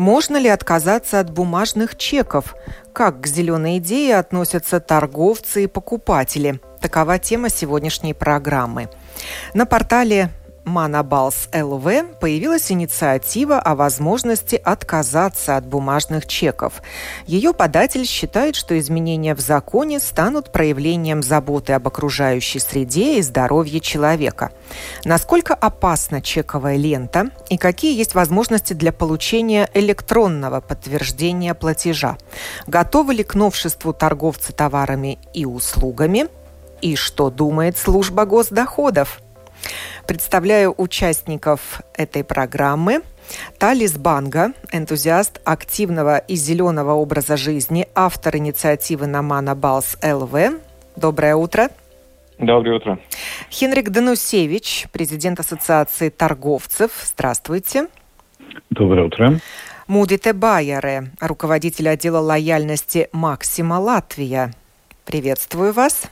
Можно 0.00 0.38
ли 0.38 0.48
отказаться 0.48 1.20
от 1.20 1.30
бумажных 1.30 1.94
чеков? 1.94 2.54
Как 2.94 3.20
к 3.20 3.26
зеленой 3.26 3.76
идее 3.76 4.16
относятся 4.16 4.80
торговцы 4.80 5.64
и 5.64 5.66
покупатели? 5.66 6.58
Такова 6.80 7.18
тема 7.18 7.50
сегодняшней 7.50 8.14
программы. 8.14 8.88
На 9.52 9.66
портале 9.66 10.30
Манабалс 10.64 11.48
ЛВ 11.54 12.18
появилась 12.20 12.70
инициатива 12.70 13.58
о 13.58 13.74
возможности 13.74 14.60
отказаться 14.62 15.56
от 15.56 15.66
бумажных 15.66 16.26
чеков. 16.26 16.82
Ее 17.26 17.54
податель 17.54 18.06
считает, 18.06 18.56
что 18.56 18.78
изменения 18.78 19.34
в 19.34 19.40
законе 19.40 20.00
станут 20.00 20.52
проявлением 20.52 21.22
заботы 21.22 21.72
об 21.72 21.88
окружающей 21.88 22.58
среде 22.58 23.18
и 23.18 23.22
здоровье 23.22 23.80
человека. 23.80 24.52
Насколько 25.04 25.54
опасна 25.54 26.20
чековая 26.20 26.76
лента 26.76 27.30
и 27.48 27.56
какие 27.56 27.96
есть 27.96 28.14
возможности 28.14 28.72
для 28.72 28.92
получения 28.92 29.68
электронного 29.74 30.60
подтверждения 30.60 31.54
платежа? 31.54 32.18
Готовы 32.66 33.14
ли 33.14 33.24
к 33.24 33.34
новшеству 33.34 33.92
торговцы 33.92 34.52
товарами 34.52 35.18
и 35.32 35.46
услугами? 35.46 36.28
И 36.82 36.96
что 36.96 37.30
думает 37.30 37.76
служба 37.76 38.24
госдоходов? 38.24 39.20
Представляю 40.06 40.74
участников 40.76 41.82
этой 41.94 42.24
программы. 42.24 43.02
Талис 43.58 43.96
Банга, 43.96 44.52
энтузиаст 44.72 45.40
активного 45.44 46.18
и 46.18 46.34
зеленого 46.34 46.92
образа 46.92 47.36
жизни, 47.36 47.86
автор 47.94 48.36
инициативы 48.36 49.06
Намана 49.06 49.54
Балс 49.54 49.96
ЛВ. 50.02 50.34
Доброе 50.96 51.36
утро. 51.36 51.68
Доброе 52.38 52.76
утро. 52.76 52.98
Хенрик 53.50 53.90
Данусевич, 53.90 54.86
президент 54.92 55.40
Ассоциации 55.40 56.08
торговцев. 56.08 56.90
Здравствуйте. 57.04 57.88
Доброе 58.70 59.06
утро. 59.06 59.40
Мудите 59.86 60.32
Байере, 60.32 61.10
руководитель 61.20 61.88
отдела 61.88 62.18
лояльности 62.18 63.08
Максима 63.12 63.74
Латвия. 63.74 64.52
Приветствую 65.04 65.72
вас. 65.72 66.04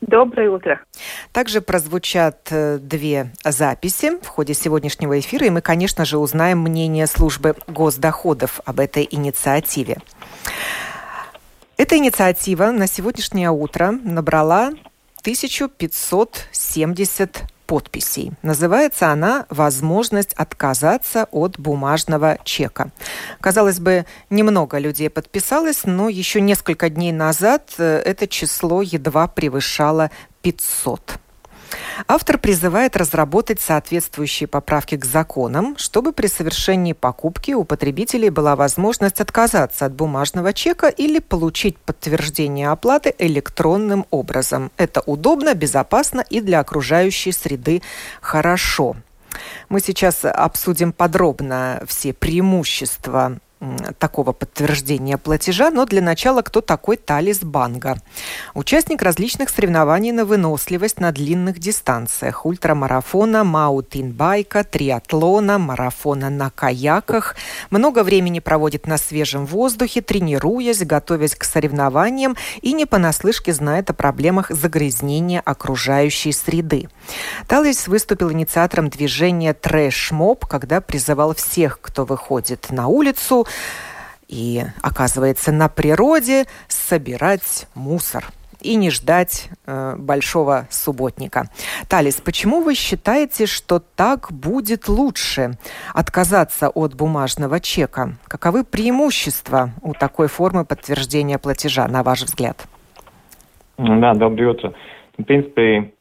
Доброе 0.00 0.50
утро. 0.50 0.80
Также 1.32 1.60
прозвучат 1.60 2.48
э, 2.50 2.78
две 2.78 3.32
записи 3.44 4.18
в 4.22 4.28
ходе 4.28 4.54
сегодняшнего 4.54 5.18
эфира, 5.18 5.46
и 5.46 5.50
мы, 5.50 5.62
конечно 5.62 6.04
же, 6.04 6.18
узнаем 6.18 6.60
мнение 6.60 7.06
службы 7.06 7.56
госдоходов 7.66 8.60
об 8.64 8.80
этой 8.80 9.08
инициативе. 9.10 9.96
Эта 11.78 11.96
инициатива 11.96 12.70
на 12.70 12.86
сегодняшнее 12.86 13.50
утро 13.50 13.92
набрала 14.02 14.72
1570 15.20 17.42
подписей. 17.66 18.32
Называется 18.42 19.10
она 19.10 19.46
«Возможность 19.50 20.32
отказаться 20.34 21.26
от 21.30 21.58
бумажного 21.58 22.38
чека». 22.44 22.90
Казалось 23.40 23.80
бы, 23.80 24.06
немного 24.30 24.78
людей 24.78 25.10
подписалось, 25.10 25.82
но 25.84 26.08
еще 26.08 26.40
несколько 26.40 26.88
дней 26.88 27.12
назад 27.12 27.74
э, 27.78 28.02
это 28.04 28.26
число 28.26 28.82
едва 28.82 29.26
превышало 29.26 30.10
500. 30.42 31.18
Автор 32.08 32.38
призывает 32.38 32.96
разработать 32.96 33.60
соответствующие 33.60 34.46
поправки 34.46 34.96
к 34.96 35.04
законам, 35.04 35.76
чтобы 35.78 36.12
при 36.12 36.26
совершении 36.26 36.92
покупки 36.92 37.52
у 37.52 37.64
потребителей 37.64 38.30
была 38.30 38.56
возможность 38.56 39.20
отказаться 39.20 39.86
от 39.86 39.94
бумажного 39.94 40.52
чека 40.52 40.88
или 40.88 41.18
получить 41.18 41.78
подтверждение 41.78 42.68
оплаты 42.68 43.14
электронным 43.18 44.06
образом. 44.10 44.70
Это 44.76 45.00
удобно, 45.00 45.54
безопасно 45.54 46.24
и 46.28 46.40
для 46.40 46.60
окружающей 46.60 47.32
среды 47.32 47.82
хорошо. 48.20 48.96
Мы 49.68 49.80
сейчас 49.80 50.24
обсудим 50.24 50.92
подробно 50.92 51.82
все 51.86 52.12
преимущества 52.12 53.38
такого 53.98 54.32
подтверждения 54.32 55.16
платежа, 55.16 55.70
но 55.70 55.86
для 55.86 56.02
начала 56.02 56.42
кто 56.42 56.60
такой 56.60 56.96
Талис 56.96 57.40
Банга? 57.40 57.96
Участник 58.54 59.02
различных 59.02 59.48
соревнований 59.48 60.12
на 60.12 60.24
выносливость 60.24 61.00
на 61.00 61.10
длинных 61.12 61.58
дистанциях, 61.58 62.44
ультрамарафона, 62.44 63.44
маутинбайка, 63.44 64.62
триатлона, 64.62 65.58
марафона 65.58 66.28
на 66.28 66.50
каяках. 66.50 67.36
Много 67.70 68.02
времени 68.02 68.40
проводит 68.40 68.86
на 68.86 68.98
свежем 68.98 69.46
воздухе, 69.46 70.02
тренируясь, 70.02 70.84
готовясь 70.84 71.34
к 71.34 71.44
соревнованиям 71.44 72.36
и 72.60 72.72
не 72.72 72.84
понаслышке 72.84 73.52
знает 73.52 73.90
о 73.90 73.94
проблемах 73.94 74.50
загрязнения 74.50 75.40
окружающей 75.40 76.32
среды. 76.32 76.88
Талис 77.46 77.88
выступил 77.88 78.32
инициатором 78.32 78.88
движения 78.88 79.54
«Трэш-моб», 79.54 80.46
когда 80.46 80.80
призывал 80.80 81.34
всех, 81.34 81.80
кто 81.80 82.04
выходит 82.04 82.70
на 82.70 82.88
улицу, 82.88 83.46
и, 84.28 84.64
оказывается, 84.82 85.52
на 85.52 85.68
природе 85.68 86.46
собирать 86.68 87.68
мусор 87.74 88.24
и 88.60 88.74
не 88.74 88.90
ждать 88.90 89.48
э, 89.66 89.94
большого 89.96 90.66
субботника. 90.70 91.48
Талис, 91.88 92.20
почему 92.20 92.60
вы 92.60 92.74
считаете, 92.74 93.46
что 93.46 93.78
так 93.78 94.32
будет 94.32 94.88
лучше 94.88 95.52
отказаться 95.94 96.68
от 96.68 96.94
бумажного 96.94 97.60
чека? 97.60 98.16
Каковы 98.26 98.64
преимущества 98.64 99.70
у 99.82 99.92
такой 99.92 100.28
формы 100.28 100.64
подтверждения 100.64 101.38
платежа, 101.38 101.86
на 101.86 102.02
ваш 102.02 102.22
взгляд? 102.22 102.66
Да, 103.78 104.14
доброе 104.14 104.50
утро. 104.50 104.74
В 105.18 105.22
принципе, 105.22 105.92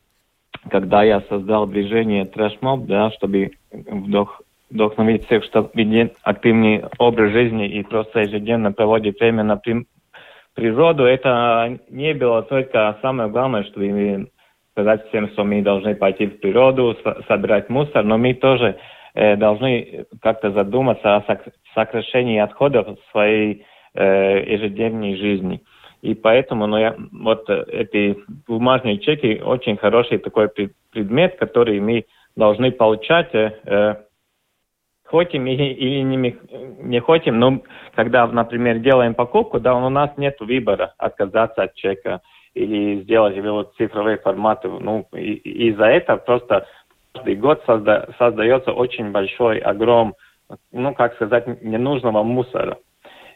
когда 0.70 1.03
я 1.03 1.22
создал 1.22 1.68
движение 1.68 2.26
Трэшмоб, 2.26 2.86
да, 2.86 3.12
чтобы 3.12 3.52
вдох 3.72 4.42
вдохновить 4.70 5.26
всех, 5.26 5.44
чтобы 5.46 5.70
ведет 5.74 6.16
активный 6.24 6.84
образ 6.98 7.31
жизни 7.31 7.68
и 7.68 7.84
просто 7.84 8.22
ежедневно 8.22 8.72
проводить 8.72 9.20
время 9.20 9.44
на 9.44 9.62
природу. 10.53 11.03
Это 11.03 11.80
не 11.90 12.14
было 12.14 12.42
только 12.44 12.98
самое 13.02 13.30
главное, 13.30 13.64
что 13.64 13.80
мы 13.80 14.28
сказать 14.72 15.08
всем, 15.08 15.30
что 15.30 15.44
мы 15.44 15.62
должны 15.62 15.96
пойти 15.96 16.26
в 16.26 16.40
природу, 16.40 16.97
собирать 17.28 17.70
мусор, 17.70 18.03
но 18.03 18.18
мы 18.18 18.34
тоже 18.34 18.78
э, 19.14 19.38
должны 19.38 20.06
как-то 20.22 20.52
задуматься 20.52 21.16
о 21.16 21.24
сокращении 21.74 22.40
отходов 22.40 22.88
в 22.88 23.12
своей 23.12 23.66
э, 23.94 24.44
ежедневной 24.53 25.16
жизни. 25.16 25.62
И 26.05 26.13
поэтому 26.13 26.67
ну, 26.67 26.77
я, 26.77 26.95
вот 27.11 27.49
эти 27.49 28.16
бумажные 28.47 28.99
чеки 28.99 29.41
очень 29.43 29.75
хороший 29.75 30.19
такой 30.19 30.49
предмет, 30.91 31.35
который 31.38 31.79
мы 31.79 32.05
должны 32.35 32.71
получать 32.71 33.33
э, 33.33 33.95
хотим 35.03 35.47
или 35.47 36.01
не, 36.01 36.38
не 36.79 37.01
хотим, 37.01 37.39
но 37.39 37.61
когда, 37.95 38.27
например, 38.27 38.77
делаем 38.79 39.16
покупку, 39.16 39.59
да, 39.59 39.73
у 39.75 39.89
нас 39.89 40.11
нет 40.17 40.39
выбора 40.39 40.93
отказаться 40.99 41.63
от 41.63 41.73
чека 41.73 42.22
или 42.53 43.01
сделать 43.01 43.35
его 43.35 43.63
цифровые 43.75 44.17
форматы. 44.17 44.67
Ну, 44.67 45.07
и, 45.11 45.33
и 45.33 45.69
из-за 45.72 45.85
этого 45.85 46.17
просто 46.17 46.67
каждый 47.13 47.35
год 47.35 47.63
созда, 47.66 48.09
создается 48.19 48.73
очень 48.73 49.11
большой 49.11 49.57
огром, 49.57 50.13
ну, 50.72 50.93
как 50.93 51.16
сказать, 51.16 51.63
ненужного 51.63 52.22
мусора. 52.22 52.77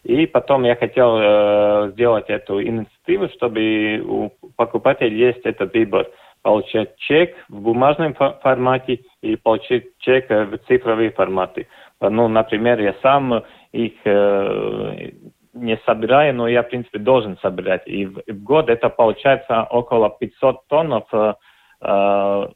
И 0.03 0.25
потом 0.27 0.63
я 0.63 0.75
хотел 0.75 1.17
э, 1.17 1.91
сделать 1.91 2.29
эту 2.29 2.61
инициативу, 2.61 3.27
чтобы 3.29 4.01
у 4.05 4.29
покупателей 4.55 5.17
есть 5.17 5.45
этот 5.45 5.73
выбор 5.73 6.07
получать 6.41 6.95
чек 6.97 7.35
в 7.49 7.61
бумажном 7.61 8.13
формате 8.13 9.01
и 9.21 9.35
получить 9.35 9.97
чек 9.99 10.29
в 10.29 10.57
цифровом 10.67 11.11
формате. 11.11 11.67
Ну, 11.99 12.27
например, 12.27 12.79
я 12.79 12.95
сам 13.01 13.43
их 13.73 13.93
э, 14.05 15.11
не 15.53 15.77
собираю, 15.85 16.33
но 16.35 16.47
я, 16.47 16.63
в 16.63 16.69
принципе, 16.69 16.99
должен 16.99 17.37
собирать. 17.39 17.83
И 17.87 18.05
в, 18.05 18.21
в 18.25 18.43
год 18.43 18.69
это 18.69 18.89
получается 18.89 19.63
около 19.63 20.09
500 20.09 20.67
тонн, 20.67 21.03
э, 21.81 22.47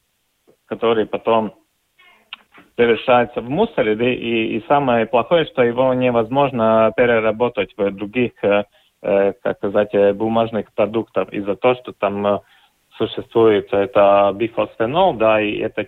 которые 0.66 1.06
потом 1.06 1.54
превращаются 2.75 3.42
в 3.42 3.50
мусор. 3.50 3.90
И, 3.90 4.58
и 4.58 4.66
самое 4.68 5.06
плохое, 5.06 5.46
что 5.46 5.64
его 5.64 5.94
невозможно 5.94 6.92
переработать 6.96 7.74
в 7.78 7.92
других, 7.92 8.31
э, 8.44 8.64
э 9.02 9.34
как 9.44 9.58
сказать, 9.58 10.16
бумажных 10.16 10.72
продуктах 10.74 11.31
из-за 11.34 11.56
того, 11.56 11.75
что 11.75 11.92
там 11.94 12.25
э, 12.25 12.40
существует 12.98 13.74
это 13.74 14.31
бифосфенол, 14.36 15.14
да, 15.14 15.42
и 15.42 15.58
это 15.58 15.88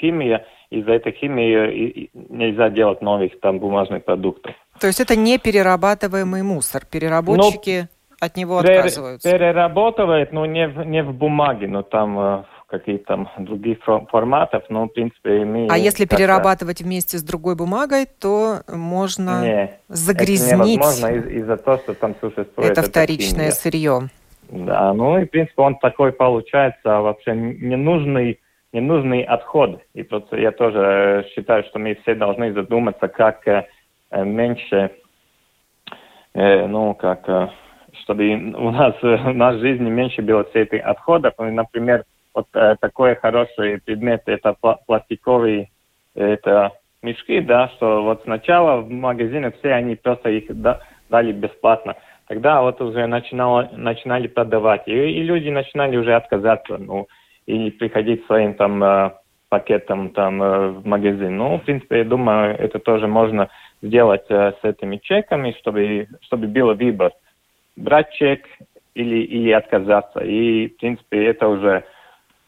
химия, 0.00 0.46
из-за 0.70 0.92
этой 0.92 1.12
химии 1.12 2.10
нельзя 2.14 2.70
делать 2.70 3.02
новых 3.02 3.38
там 3.40 3.58
бумажных 3.58 4.04
продуктов. 4.04 4.54
То 4.80 4.86
есть 4.86 5.00
это 5.00 5.16
не 5.16 5.38
перерабатываемый 5.38 6.42
мусор, 6.42 6.82
переработчики... 6.90 7.88
от 8.20 8.36
него 8.36 8.58
отказываются. 8.58 9.30
Перерабатывает, 9.30 10.32
но 10.32 10.46
не 10.46 10.68
в, 10.68 10.84
не 10.84 11.02
в 11.02 11.12
бумаге, 11.12 11.68
но 11.68 11.82
там 11.82 12.44
э, 12.70 12.78
какие-то 12.78 13.04
там 13.04 13.28
других 13.38 13.78
форматов, 13.82 14.64
но, 14.68 14.84
в 14.84 14.88
принципе, 14.88 15.44
мы... 15.44 15.68
А 15.70 15.76
если 15.76 16.04
перерабатывать 16.04 16.82
вместе 16.82 17.18
с 17.18 17.22
другой 17.22 17.56
бумагой, 17.56 18.06
то 18.06 18.60
можно 18.68 19.42
не, 19.42 19.70
загрязнить... 19.88 20.52
Это 20.52 20.64
невозможно 20.64 21.06
из- 21.06 21.42
из-за 21.42 21.56
того, 21.56 21.78
что 21.78 21.94
там 21.94 22.14
существует... 22.20 22.70
Это 22.70 22.82
вторичное 22.82 23.50
сырье. 23.50 24.08
Да, 24.50 24.92
ну 24.92 25.18
и, 25.18 25.26
в 25.26 25.30
принципе, 25.30 25.62
он 25.62 25.76
такой 25.76 26.12
получается 26.12 26.98
а 26.98 27.00
вообще 27.00 27.34
ненужный, 27.34 28.40
ненужный 28.72 29.22
отход. 29.22 29.80
И 29.94 30.02
просто 30.02 30.36
я 30.36 30.50
тоже 30.50 31.24
э, 31.24 31.28
считаю, 31.34 31.62
что 31.64 31.78
мы 31.78 31.94
все 32.02 32.14
должны 32.14 32.52
задуматься, 32.52 33.06
как 33.06 33.46
э, 33.46 33.64
меньше, 34.10 34.90
э, 36.34 36.66
ну, 36.66 36.94
как, 36.94 37.28
э, 37.28 37.48
чтобы 38.02 38.32
у 38.32 38.70
нас 38.70 38.94
э, 39.02 39.16
в 39.16 39.34
нашей 39.34 39.60
жизни 39.60 39.88
меньше 39.88 40.20
было 40.20 40.42
всех 40.44 40.72
этих 40.72 40.84
отходов. 40.84 41.34
Ну, 41.38 41.52
например, 41.52 42.04
вот 42.34 42.46
э, 42.54 42.76
такой 42.80 43.16
хороший 43.16 43.80
предмет 43.80 44.22
это 44.26 44.56
пластиковые 44.86 45.70
это 46.14 46.72
мешки, 47.02 47.40
да, 47.40 47.68
что 47.76 48.02
вот 48.02 48.22
сначала 48.24 48.80
в 48.80 48.90
магазине 48.90 49.52
все 49.58 49.72
они 49.72 49.96
просто 49.96 50.30
их 50.30 50.44
да, 50.48 50.80
дали 51.08 51.32
бесплатно. 51.32 51.96
Тогда 52.28 52.62
вот 52.62 52.80
уже 52.80 53.06
начинало, 53.06 53.70
начинали 53.72 54.28
продавать, 54.28 54.86
и, 54.86 54.92
и 54.92 55.22
люди 55.22 55.48
начинали 55.48 55.96
уже 55.96 56.14
отказаться, 56.14 56.78
ну, 56.78 57.08
и 57.46 57.70
приходить 57.70 58.24
своим 58.26 58.54
там 58.54 58.82
э, 58.84 59.10
пакетом 59.48 60.10
там 60.10 60.42
э, 60.42 60.68
в 60.70 60.86
магазин. 60.86 61.36
Ну, 61.36 61.58
в 61.58 61.64
принципе, 61.64 61.98
я 61.98 62.04
думаю, 62.04 62.56
это 62.56 62.78
тоже 62.78 63.08
можно 63.08 63.48
сделать 63.82 64.26
э, 64.28 64.52
с 64.60 64.64
этими 64.64 64.98
чеками, 64.98 65.56
чтобы, 65.58 66.06
чтобы 66.20 66.46
был 66.46 66.72
выбор. 66.74 67.12
Брать 67.76 68.12
чек 68.12 68.46
или, 68.94 69.24
или 69.24 69.50
отказаться. 69.50 70.20
И, 70.20 70.68
в 70.68 70.76
принципе, 70.76 71.24
это 71.26 71.48
уже 71.48 71.84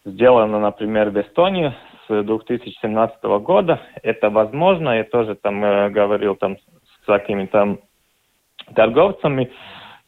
сделано, 0.05 0.59
например, 0.59 1.11
в 1.11 1.21
Эстонии 1.21 1.75
с 2.09 2.23
2017 2.23 3.23
года. 3.41 3.81
Это 4.03 4.31
возможно. 4.31 4.97
Я 4.97 5.05
тоже 5.05 5.35
там 5.35 5.65
э, 5.65 5.91
говорил 5.91 6.35
там 6.37 6.57
с 6.57 7.07
какими-то 7.07 7.53
там 7.53 7.79
торговцами. 8.75 9.51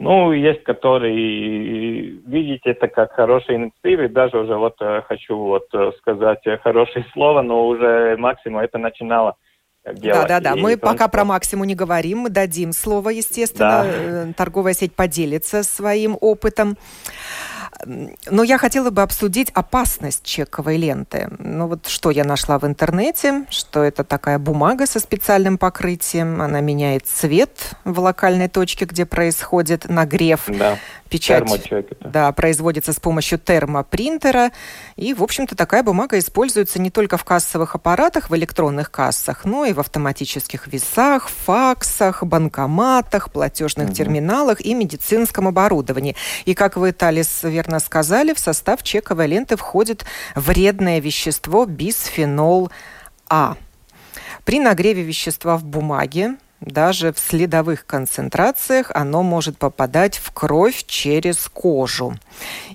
Ну, 0.01 0.33
есть, 0.33 0.65
которые 0.65 2.19
видят 2.27 2.63
это 2.65 2.89
как 2.89 3.13
хорошие 3.13 3.57
инициативы. 3.59 4.09
Даже 4.09 4.39
уже 4.39 4.57
вот 4.57 4.75
э, 4.81 5.03
хочу 5.07 5.37
вот 5.37 5.67
э, 5.73 5.93
сказать 5.99 6.43
хорошее 6.63 7.07
слово, 7.13 7.43
но 7.43 7.67
уже 7.67 8.17
максимум 8.19 8.61
это 8.61 8.79
начинало 8.79 9.37
делать. 9.93 10.29
Да, 10.29 10.41
да, 10.41 10.55
да. 10.55 10.57
Мы 10.57 10.77
пока 10.77 11.09
про 11.09 11.25
максимум 11.25 11.67
не 11.67 11.75
говорим, 11.75 12.21
мы 12.21 12.31
дадим 12.31 12.73
слово, 12.73 13.11
естественно. 13.11 13.85
Да. 13.85 14.33
Торговая 14.37 14.73
сеть 14.73 14.95
поделится 14.95 15.63
своим 15.63 16.17
опытом. 16.21 16.77
Но 17.85 18.43
я 18.43 18.59
хотела 18.59 18.91
бы 18.91 19.03
обсудить 19.03 19.51
опасность 19.51 20.25
чековой 20.25 20.77
ленты. 20.77 21.29
Ну 21.39 21.67
вот 21.67 21.87
что 21.87 22.11
я 22.11 22.25
нашла 22.25 22.59
в 22.59 22.67
интернете, 22.67 23.47
что 23.51 23.83
это 23.83 24.05
такая 24.05 24.39
бумага 24.39 24.87
со 24.87 25.01
специальным 25.01 25.59
покрытием, 25.59 26.41
она 26.41 26.61
меняет 26.61 27.07
цвет 27.07 27.73
в 27.85 27.99
локальной 28.01 28.49
точке, 28.49 28.85
где 28.85 29.07
происходит 29.07 29.89
нагрев. 29.89 30.45
Да 30.49 30.79
печать 31.15 31.45
да, 32.01 32.33
производится 32.33 32.93
с 32.93 32.99
помощью 32.99 33.39
термопринтера. 33.39 34.51
И, 34.97 35.15
в 35.15 35.23
общем-то, 35.23 35.55
такая 35.55 35.85
бумага 35.85 36.19
используется 36.19 36.81
не 36.81 36.91
только 36.91 37.17
в 37.17 37.25
кассовых 37.25 37.77
аппаратах, 37.77 38.31
в 38.31 38.37
электронных 38.37 38.91
кассах, 38.91 39.45
но 39.45 39.65
и 39.65 39.73
в 39.73 39.79
автоматических 39.79 40.67
весах, 40.67 41.29
факсах, 41.29 42.25
банкоматах, 42.25 43.31
платежных 43.31 43.89
угу. 43.89 43.95
терминалах 43.95 44.61
и 44.61 44.75
медицинском 44.75 45.47
оборудовании. 45.47 46.17
И, 46.47 46.55
как 46.55 46.77
вы, 46.77 46.91
Талис, 46.91 47.45
верно 47.45 47.64
сказали, 47.81 48.33
в 48.33 48.39
состав 48.39 48.83
чековой 48.83 49.27
ленты 49.27 49.57
входит 49.57 50.05
вредное 50.35 51.01
вещество 51.01 51.67
бисфенол 51.67 52.71
А. 53.29 53.57
При 54.45 54.61
нагреве 54.61 55.03
вещества 55.03 55.57
в 55.57 55.65
бумаге 55.65 56.37
даже 56.61 57.13
в 57.13 57.19
следовых 57.19 57.85
концентрациях 57.85 58.91
оно 58.95 59.23
может 59.23 59.59
попадать 59.59 60.17
в 60.17 60.31
кровь 60.33 60.85
через 60.87 61.49
кожу. 61.53 62.17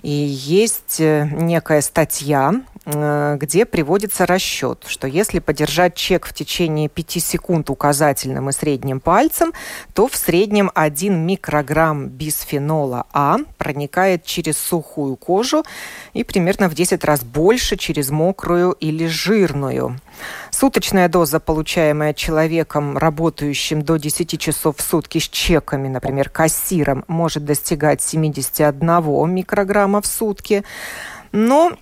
И 0.02 0.10
есть 0.10 1.00
э, 1.00 1.28
некая 1.32 1.80
статья, 1.80 2.54
где 2.90 3.64
приводится 3.64 4.26
расчет, 4.26 4.84
что 4.86 5.06
если 5.06 5.38
подержать 5.38 5.94
чек 5.94 6.26
в 6.26 6.32
течение 6.32 6.88
5 6.88 7.10
секунд 7.22 7.70
указательным 7.70 8.48
и 8.48 8.52
средним 8.52 9.00
пальцем, 9.00 9.52
то 9.94 10.08
в 10.08 10.16
среднем 10.16 10.70
1 10.74 11.26
микрограмм 11.26 12.08
бисфенола 12.08 13.06
А 13.12 13.38
проникает 13.58 14.24
через 14.24 14.58
сухую 14.58 15.16
кожу 15.16 15.64
и 16.12 16.24
примерно 16.24 16.68
в 16.68 16.74
10 16.74 17.04
раз 17.04 17.22
больше 17.22 17.76
через 17.76 18.10
мокрую 18.10 18.72
или 18.72 19.06
жирную. 19.06 19.98
Суточная 20.50 21.08
доза, 21.08 21.40
получаемая 21.40 22.12
человеком, 22.12 22.98
работающим 22.98 23.82
до 23.82 23.96
10 23.96 24.38
часов 24.38 24.76
в 24.76 24.82
сутки 24.82 25.18
с 25.18 25.28
чеками, 25.28 25.88
например, 25.88 26.28
кассиром, 26.28 27.04
может 27.08 27.44
достигать 27.44 28.02
71 28.02 29.30
микрограмма 29.30 30.02
в 30.02 30.06
сутки. 30.06 30.64
Но 31.32 31.72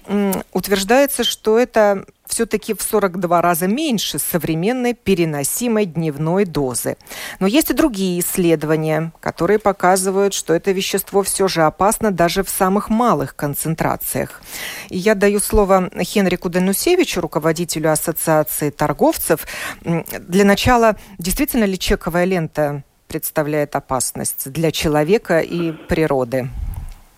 утверждается, 0.53 1.25
что 1.25 1.59
это 1.59 2.05
все-таки 2.27 2.75
в 2.75 2.83
42 2.83 3.43
раза 3.43 3.67
меньше 3.67 4.19
современной 4.19 4.95
переносимой 4.95 5.87
дневной 5.87 6.45
дозы. 6.45 6.97
Но 7.41 7.47
есть 7.47 7.71
и 7.71 7.75
другие 7.75 8.21
исследования, 8.21 9.13
которые 9.21 9.59
показывают, 9.59 10.35
что 10.35 10.53
это 10.53 10.71
вещество 10.73 11.23
все 11.23 11.49
же 11.49 11.63
опасно 11.63 12.11
даже 12.11 12.43
в 12.45 12.51
самых 12.51 12.91
малых 12.91 13.35
концентрациях. 13.35 14.43
И 14.91 14.99
я 14.99 15.15
даю 15.15 15.41
слово 15.41 15.91
Хенрику 16.03 16.51
Денусевичу, 16.51 17.21
руководителю 17.21 17.91
Ассоциации 17.91 18.71
торговцев. 18.71 19.47
Для 19.83 20.45
начала, 20.45 20.97
действительно 21.19 21.65
ли 21.65 21.79
чековая 21.79 22.25
лента 22.25 22.85
представляет 23.09 23.75
опасность 23.75 24.53
для 24.53 24.71
человека 24.71 25.41
и 25.41 25.73
природы? 25.73 26.51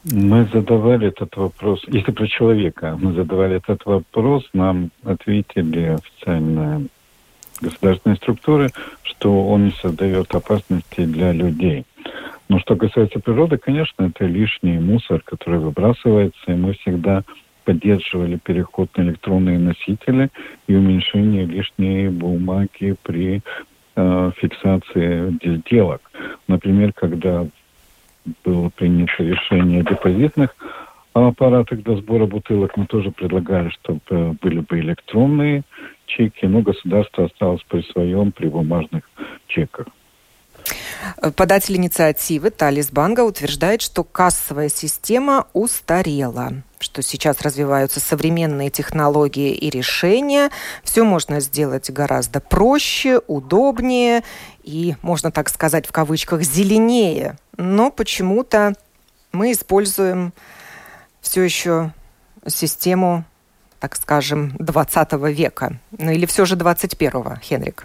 Мы 0.05 0.47
задавали 0.47 1.09
этот 1.09 1.37
вопрос, 1.37 1.83
если 1.89 2.11
про 2.11 2.27
человека, 2.27 2.99
мы 2.99 3.13
задавали 3.13 3.57
этот 3.57 3.85
вопрос, 3.85 4.49
нам 4.55 4.91
ответили 5.05 5.99
официальные 5.99 6.87
государственные 7.61 8.17
структуры, 8.17 8.71
что 9.03 9.49
он 9.49 9.67
не 9.67 9.73
создает 9.73 10.35
опасности 10.35 11.05
для 11.05 11.33
людей. 11.33 11.85
Но 12.49 12.59
что 12.61 12.77
касается 12.77 13.21
природы, 13.21 13.59
конечно, 13.59 14.05
это 14.05 14.25
лишний 14.25 14.79
мусор, 14.79 15.21
который 15.23 15.59
выбрасывается, 15.59 16.51
и 16.51 16.55
мы 16.55 16.73
всегда 16.73 17.23
поддерживали 17.65 18.37
переход 18.37 18.89
на 18.97 19.03
электронные 19.03 19.59
носители 19.59 20.31
и 20.67 20.75
уменьшение 20.75 21.45
лишней 21.45 22.09
бумаги 22.09 22.97
при 23.03 23.43
э, 23.97 24.31
фиксации 24.39 25.39
сделок. 25.59 26.01
Например, 26.49 26.93
когда 26.95 27.47
было 28.45 28.69
принято 28.71 29.13
решение 29.19 29.81
о 29.81 29.85
депозитных 29.85 30.55
аппаратах 31.13 31.83
для 31.83 31.97
сбора 31.97 32.27
бутылок. 32.27 32.77
Мы 32.77 32.87
тоже 32.87 33.11
предлагали, 33.11 33.71
чтобы 33.71 34.37
были 34.41 34.61
бы 34.61 34.79
электронные 34.81 35.63
чеки, 36.07 36.47
но 36.47 36.61
государство 36.61 37.25
осталось 37.27 37.63
при 37.69 37.83
своем, 37.93 38.33
при 38.33 38.49
бумажных 38.49 39.09
чеках. 39.47 39.87
Податель 41.37 41.77
инициативы 41.77 42.51
Талис 42.51 42.91
Банга 42.91 43.23
утверждает, 43.23 43.81
что 43.81 44.05
кассовая 44.05 44.69
система 44.69 45.47
устарела, 45.53 46.53
что 46.83 47.03
сейчас 47.03 47.43
развиваются 47.43 48.01
современные 48.01 48.71
технологии 48.71 49.53
и 49.53 49.71
решения. 49.71 50.51
Все 50.83 51.05
можно 51.05 51.41
сделать 51.41 51.91
гораздо 51.91 52.41
проще, 52.41 53.21
удобнее 53.27 54.23
и, 54.63 54.97
можно 55.03 55.31
так 55.31 55.49
сказать, 55.49 55.87
в 55.87 55.93
кавычках, 55.93 56.43
зеленее. 56.43 57.37
Но 57.57 57.91
почему-то 57.91 58.73
мы 59.33 59.53
используем 59.53 60.33
все 61.21 61.43
еще 61.43 61.93
систему, 62.47 63.25
так 63.79 63.95
скажем, 63.97 64.53
20 64.59 65.13
века. 65.35 65.79
Ну 65.99 66.11
или 66.11 66.27
все 66.27 66.45
же 66.45 66.57
21-го, 66.57 67.37
Хенрик? 67.43 67.85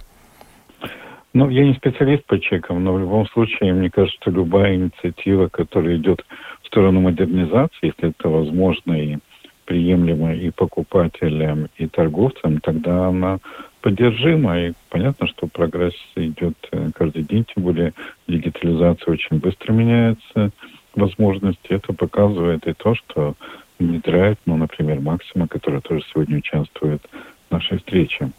Ну, 1.34 1.50
я 1.50 1.66
не 1.66 1.74
специалист 1.74 2.26
по 2.28 2.40
чекам, 2.40 2.82
но 2.82 2.94
в 2.94 3.00
любом 3.00 3.28
случае, 3.28 3.74
мне 3.74 3.90
кажется, 3.90 4.30
любая 4.30 4.76
инициатива, 4.76 5.50
которая 5.50 5.98
идет 5.98 6.26
сторону 6.68 7.02
модернизации, 7.02 7.88
если 7.88 8.10
это 8.10 8.30
возможно 8.30 8.94
и 8.94 9.18
приемлемо 9.66 10.34
и 10.34 10.52
покупателям, 10.52 11.70
и 11.78 11.88
торговцам, 11.88 12.60
тогда 12.60 13.08
она 13.08 13.40
поддержима. 13.82 14.60
И 14.60 14.74
понятно, 14.90 15.28
что 15.28 15.48
прогресс 15.48 15.94
идет 16.16 16.56
э, 16.72 16.90
каждый 16.96 17.24
день, 17.24 17.46
тем 17.46 17.64
более 17.64 17.94
дигитализация 18.28 19.12
очень 19.12 19.38
быстро 19.38 19.74
меняется 19.74 20.52
возможности. 20.96 21.68
Это 21.70 21.94
показывает 21.94 22.66
и 22.68 22.74
то, 22.74 22.96
что 22.96 23.36
внедряет, 23.80 24.40
ну, 24.46 24.56
например, 24.56 25.02
Максима, 25.02 25.48
который 25.48 25.82
тоже 25.82 26.04
сегодня 26.14 26.38
участвует 26.38 27.02
в 27.50 27.54
нашей 27.54 27.80
встрече. 27.80 28.32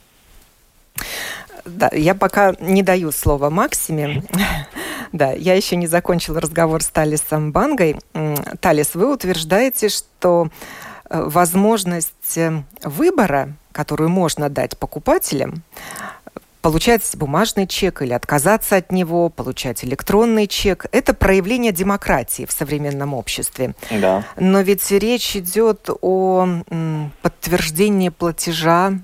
Да, 1.64 1.90
я 1.92 2.14
пока 2.14 2.54
не 2.61 2.83
даю 2.83 3.11
слова 3.11 3.50
Максиме. 3.50 4.23
Да, 5.13 5.33
я 5.33 5.55
еще 5.55 5.77
не 5.77 5.87
закончила 5.87 6.41
разговор 6.41 6.83
с 6.83 6.87
Талисом 6.87 7.53
Бангой. 7.53 7.99
Талис, 8.61 8.95
вы 8.95 9.13
утверждаете, 9.13 9.89
что 9.89 10.49
э, 11.09 11.23
возможность 11.27 12.37
э, 12.37 12.63
выбора, 12.83 13.55
которую 13.73 14.11
можно 14.11 14.49
дать 14.49 14.79
покупателям, 14.79 15.63
получать 16.67 17.09
бумажный 17.15 17.69
чек 17.69 18.03
или 18.03 18.13
отказаться 18.13 18.75
от 18.75 18.91
него, 18.91 19.29
получать 19.29 19.85
электронный 19.85 20.49
чек. 20.49 20.87
Это 20.91 21.15
проявление 21.15 21.71
демократии 21.71 22.45
в 22.45 22.51
современном 22.51 23.15
обществе. 23.15 23.77
Да. 23.89 24.25
Но 24.37 24.63
ведь 24.63 24.91
речь 24.91 25.37
идет 25.37 25.89
о 26.03 26.49
подтверждении 27.23 28.09
платежа 28.09 28.95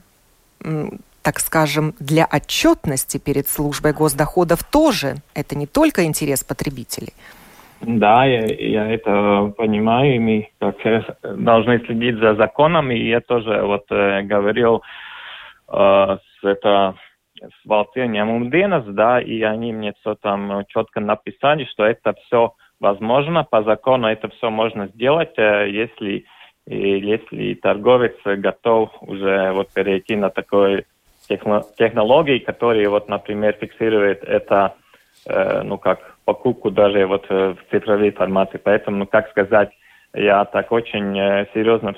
так 1.23 1.39
скажем, 1.39 1.95
для 2.01 2.27
отчетности 2.31 3.19
перед 3.19 3.49
службой 3.49 3.93
госдоходов 3.93 4.65
тоже. 4.65 5.17
Это 5.35 5.57
не 5.57 5.67
только 5.67 6.05
интерес 6.05 6.45
потребителей. 6.45 7.13
Да, 7.81 8.25
я, 8.25 8.45
я 8.47 8.93
это 8.93 9.53
понимаю, 9.57 10.15
и 10.15 10.19
мы 10.19 10.49
как 10.61 10.77
должны 11.23 11.81
следить 11.87 12.19
за 12.19 12.35
законом, 12.37 12.91
и 12.93 12.99
я 13.09 13.21
тоже 13.21 13.63
вот 13.63 13.87
э, 13.91 14.23
говорил 14.23 14.83
э, 15.69 15.73
с 15.77 16.45
это 16.45 16.95
с 17.43 17.67
valsts 17.67 17.97
ieņēmuma 17.97 18.51
dienas, 18.51 18.85
да, 18.87 19.21
и 19.21 19.43
они 19.43 19.73
мне 19.73 19.95
все 19.99 20.15
там 20.15 20.65
четко 20.69 21.01
написали, 21.01 21.65
что 21.65 21.85
это 21.85 22.15
все 22.27 22.55
возможно, 22.83 23.45
по 23.45 23.63
закону 23.63 24.09
это 24.09 24.29
все 24.29 24.51
можно 24.51 24.89
сделать, 24.89 25.35
если, 25.39 26.27
если 26.67 27.55
торговец 27.55 28.17
готов 28.25 28.91
уже 29.01 29.53
вот 29.53 29.73
перейти 29.73 30.17
на 30.17 30.31
такой 30.31 30.85
технологии, 31.37 32.39
которые 32.39 32.89
вот, 32.89 33.09
например, 33.09 33.57
фиксируют 33.61 34.23
это, 34.25 34.75
э, 35.27 35.63
ну 35.63 35.79
как, 35.79 36.17
покупку 36.25 36.71
даже 36.71 37.07
вот 37.07 37.29
в 37.29 37.57
цифровой 37.71 38.11
формате. 38.11 38.59
Поэтому, 38.59 38.99
ну 38.99 39.07
как 39.07 39.31
сказать, 39.31 39.71
я 40.15 40.45
так 40.45 40.73
очень 40.73 41.19
э, 41.19 41.47
серьезно 41.55 41.95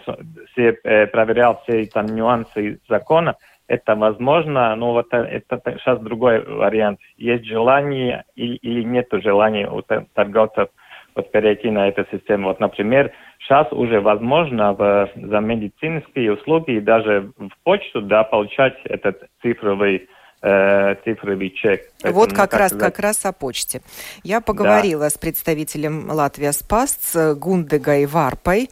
все, 0.52 0.78
э, 0.84 1.06
проверял 1.06 1.60
все 1.62 1.86
там 1.86 2.06
нюансы 2.06 2.78
закона, 2.88 3.36
это 3.66 3.96
возможно, 3.96 4.74
но 4.76 4.92
вот 4.92 5.06
это, 5.10 5.24
это 5.24 5.78
сейчас 5.78 5.98
другой 6.00 6.44
вариант. 6.44 7.00
Есть 7.16 7.46
желание 7.46 8.24
или, 8.36 8.56
или 8.56 8.82
нет 8.82 9.08
желания 9.12 9.68
у 9.68 9.82
торговцев 9.82 10.68
вот 11.14 11.30
перейти 11.30 11.70
на 11.70 11.88
эту 11.88 12.04
систему. 12.10 12.48
Вот, 12.48 12.60
например, 12.60 13.12
сейчас 13.40 13.70
уже 13.72 14.00
возможно 14.00 14.72
в, 14.72 15.10
за 15.14 15.38
медицинские 15.40 16.32
услуги 16.32 16.72
и 16.72 16.80
даже 16.80 17.32
в 17.36 17.50
почту 17.62 18.02
да, 18.02 18.24
получать 18.24 18.74
этот 18.84 19.22
цифровый 19.42 20.08
э, 20.42 20.94
цифровый 21.04 21.50
чек. 21.50 21.82
Поэтому, 22.02 22.20
вот 22.20 22.32
как, 22.32 22.52
ну, 22.52 22.58
раз, 22.58 22.68
сказать... 22.70 22.94
как 22.94 23.02
раз 23.02 23.24
о 23.24 23.32
почте. 23.32 23.80
Я 24.22 24.40
поговорила 24.40 25.04
да. 25.04 25.10
с 25.10 25.18
представителем 25.18 26.10
Латвия 26.10 26.52
Спас 26.52 27.16
Гундегой 27.36 28.06
Варпой. 28.06 28.68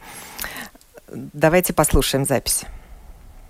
Давайте 1.09 1.73
послушаем 1.73 2.25
запись. 2.25 2.65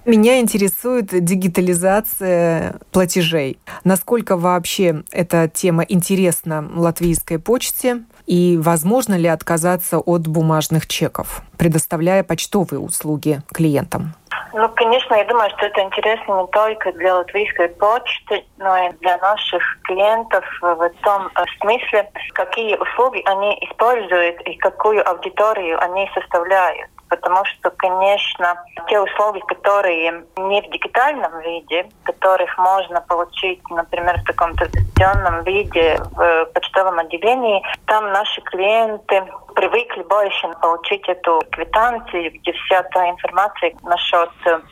Меня 0.06 0.42
интересует 0.42 1.08
дигитализация 1.24 2.76
платежей. 2.92 3.58
Насколько 3.86 4.36
вообще 4.36 5.04
эта 5.12 5.48
тема 5.48 5.84
интересна 5.88 6.70
латвийской 6.76 7.40
почте? 7.40 8.04
И 8.26 8.58
возможно 8.58 9.16
ли 9.16 9.28
отказаться 9.28 10.00
от 10.00 10.28
бумажных 10.28 10.88
чеков, 10.88 11.42
предоставляя 11.58 12.24
почтовые 12.24 12.80
услуги 12.80 13.42
клиентам? 13.54 14.14
Ну, 14.54 14.70
конечно, 14.70 15.16
я 15.16 15.26
думаю, 15.26 15.50
что 15.58 15.66
это 15.66 15.82
интересно 15.82 16.42
не 16.42 16.48
только 16.48 16.92
для 16.94 17.16
латвийской 17.16 17.70
почты, 17.70 18.46
но 18.58 18.78
и 18.78 18.92
для 19.02 19.18
наших 19.18 19.64
клиентов 19.84 20.46
в 20.62 20.92
том 21.04 21.30
смысле, 21.60 22.10
какие 22.34 22.76
услуги 22.76 23.24
они 23.26 23.58
используют 23.62 24.42
и 24.42 24.56
какую 24.58 25.08
аудиторию 25.10 25.82
они 25.82 26.08
составляют 26.14 26.93
потому 27.16 27.46
что, 27.46 27.70
конечно, 27.70 28.56
те 28.88 29.00
услуги, 29.00 29.40
которые 29.48 30.24
не 30.38 30.62
в 30.62 30.72
дигитальном 30.72 31.42
виде, 31.42 31.88
которых 32.04 32.58
можно 32.58 33.02
получить, 33.02 33.62
например, 33.70 34.20
в 34.20 34.24
таком 34.26 34.56
традиционном 34.56 35.44
виде 35.44 36.00
в 36.12 36.46
почтовом 36.54 36.98
отделении, 36.98 37.64
там 37.86 38.12
наши 38.12 38.42
клиенты 38.42 39.24
привыкли 39.56 40.04
больше 40.04 40.48
получить 40.62 41.08
эту 41.08 41.42
квитанцию, 41.52 42.32
где 42.32 42.52
вся 42.54 42.84
та 42.84 43.10
информация 43.10 43.74
насчет 43.84 44.30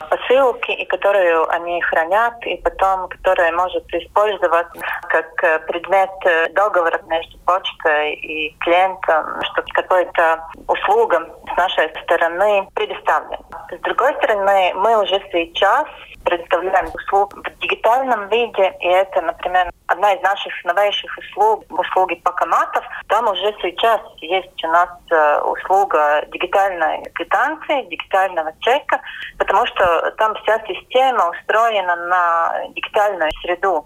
посылки, 0.09 0.71
и 0.71 0.85
которую 0.85 1.49
они 1.49 1.81
хранят, 1.81 2.33
и 2.45 2.57
потом, 2.57 3.07
которая 3.09 3.51
может 3.53 3.85
использовать 3.93 4.67
как 5.09 5.65
предмет 5.67 6.09
договора 6.53 6.99
между 7.07 7.37
почтой 7.39 8.13
и 8.13 8.55
клиентом, 8.59 9.25
что 9.43 9.63
какая-то 9.73 10.43
услуга 10.67 11.27
с 11.53 11.57
нашей 11.57 11.89
стороны 12.03 12.67
предоставлена. 12.73 13.39
С 13.71 13.79
другой 13.81 14.13
стороны, 14.15 14.73
мы 14.75 15.01
уже 15.01 15.21
сейчас 15.31 15.87
предоставляем 16.23 16.87
услуг 16.93 17.33
в 17.35 17.59
дигитальном 17.59 18.27
виде, 18.29 18.73
и 18.79 18.87
это, 18.87 19.21
например, 19.21 19.71
одна 19.87 20.13
из 20.13 20.21
наших 20.21 20.53
новейших 20.65 21.17
услуг, 21.17 21.65
услуги 21.69 22.15
покоматов. 22.15 22.83
Там 23.07 23.27
уже 23.27 23.53
сейчас 23.61 24.01
есть 24.21 24.63
у 24.63 24.67
нас 24.67 24.89
э, 25.09 25.41
услуга 25.41 26.25
дигитальной 26.31 27.03
квитанции, 27.13 27.83
дигитального 27.89 28.53
чека, 28.59 29.01
потому 29.37 29.65
что 29.65 30.11
там 30.17 30.35
вся 30.35 30.59
система 30.67 31.29
устроена 31.29 31.95
на 31.95 32.53
дигитальную 32.75 33.31
среду. 33.41 33.85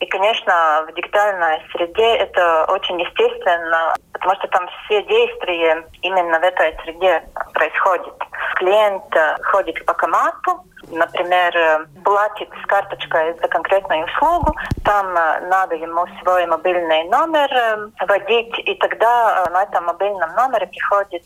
И, 0.00 0.06
конечно, 0.06 0.86
в 0.88 0.94
дигитальной 0.94 1.60
среде 1.72 2.16
это 2.16 2.66
очень 2.68 3.00
естественно, 3.00 3.94
потому 4.12 4.34
что 4.36 4.48
там 4.48 4.68
все 4.84 5.02
действия 5.02 5.84
именно 6.02 6.38
в 6.38 6.42
этой 6.42 6.76
среде 6.84 7.22
происходят. 7.52 8.14
Клиент 8.56 9.04
э, 9.16 9.36
ходит 9.42 9.84
по 9.86 9.94
комату, 9.94 10.64
например, 10.88 11.56
э, 11.56 11.86
платит 12.04 12.48
с 12.62 12.66
карточкой 12.66 13.34
за 13.40 13.48
конкретную 13.48 14.04
услугу, 14.04 14.54
там 14.84 15.16
э, 15.16 15.40
надо 15.48 15.74
ему 15.74 16.06
свой 16.22 16.46
мобильный 16.46 17.04
номер 17.04 17.90
вводить, 18.00 18.56
и 18.60 18.74
тогда 18.76 19.46
на 19.50 19.64
этом 19.64 19.86
мобильном 19.86 20.32
номере 20.34 20.66
приходит 20.68 21.24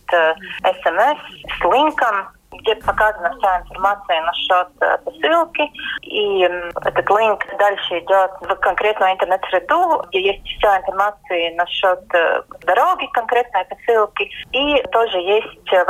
смс 0.62 1.18
с 1.58 1.64
линком, 1.64 2.28
где 2.52 2.74
показана 2.76 3.34
вся 3.38 3.60
информация 3.60 4.22
насчет 4.22 4.68
э, 4.80 4.98
посылки. 4.98 5.70
И 6.02 6.40
этот 6.42 7.10
линк 7.10 7.44
дальше 7.58 7.98
идет 7.98 8.30
в 8.40 8.54
конкретную 8.56 9.12
интернет-среду, 9.12 10.04
где 10.08 10.32
есть 10.32 10.46
вся 10.58 10.78
информация 10.78 11.54
насчет 11.56 12.02
э, 12.14 12.42
дороги 12.62 13.06
конкретной 13.12 13.64
посылки. 13.64 14.30
И 14.52 14.82
тоже 14.92 15.18
есть 15.18 15.72
э, 15.72 15.84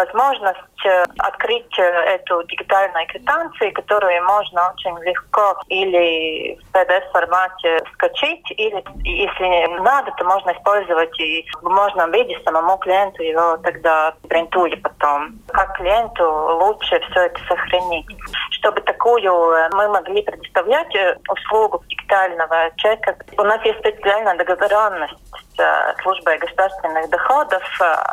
возможность 0.83 1.11
открыть 1.19 1.79
эту 1.79 2.43
дигитальную 2.45 3.07
квитанцию, 3.07 3.73
которую 3.73 4.25
можно 4.25 4.73
очень 4.73 4.99
легко 5.05 5.57
или 5.69 6.57
в 6.57 6.77
PDF-формате 6.77 7.85
скачать, 7.95 8.51
или 8.57 8.83
если 9.05 9.81
надо, 9.81 10.13
то 10.13 10.25
можно 10.25 10.53
использовать 10.53 11.19
и 11.21 11.45
в 11.59 11.63
бумажном 11.63 12.11
виде 12.13 12.39
самому 12.45 12.77
клиенту 12.79 13.23
его 13.23 13.57
тогда 13.59 14.15
принтуя 14.29 14.77
потом. 14.83 15.39
Как 15.49 15.77
клиенту 15.77 16.25
лучше 16.25 17.01
все 17.11 17.21
это 17.27 17.41
сохранить. 17.47 18.07
Чтобы 18.51 18.81
такую 18.83 19.23
э, 19.23 19.69
мы 19.73 19.89
могли 19.89 20.23
предоставлять 20.23 20.95
э, 20.95 21.17
услугу 21.29 21.83
дигитального 21.89 22.71
чека, 22.77 23.17
у 23.37 23.43
нас 23.43 23.63
есть 23.65 23.79
специальная 23.81 24.37
договоренность 24.37 25.15
с 25.57 25.61
э, 25.61 25.95
службой 26.03 26.39
государственных 26.39 27.11
доходов, 27.11 27.63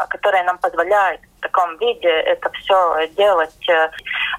которая 0.10 0.44
нам 0.44 0.58
позволяет 0.58 1.22
таком 1.40 1.78
виде 1.78 2.10
это 2.10 2.50
все 2.52 3.08
делать. 3.18 3.68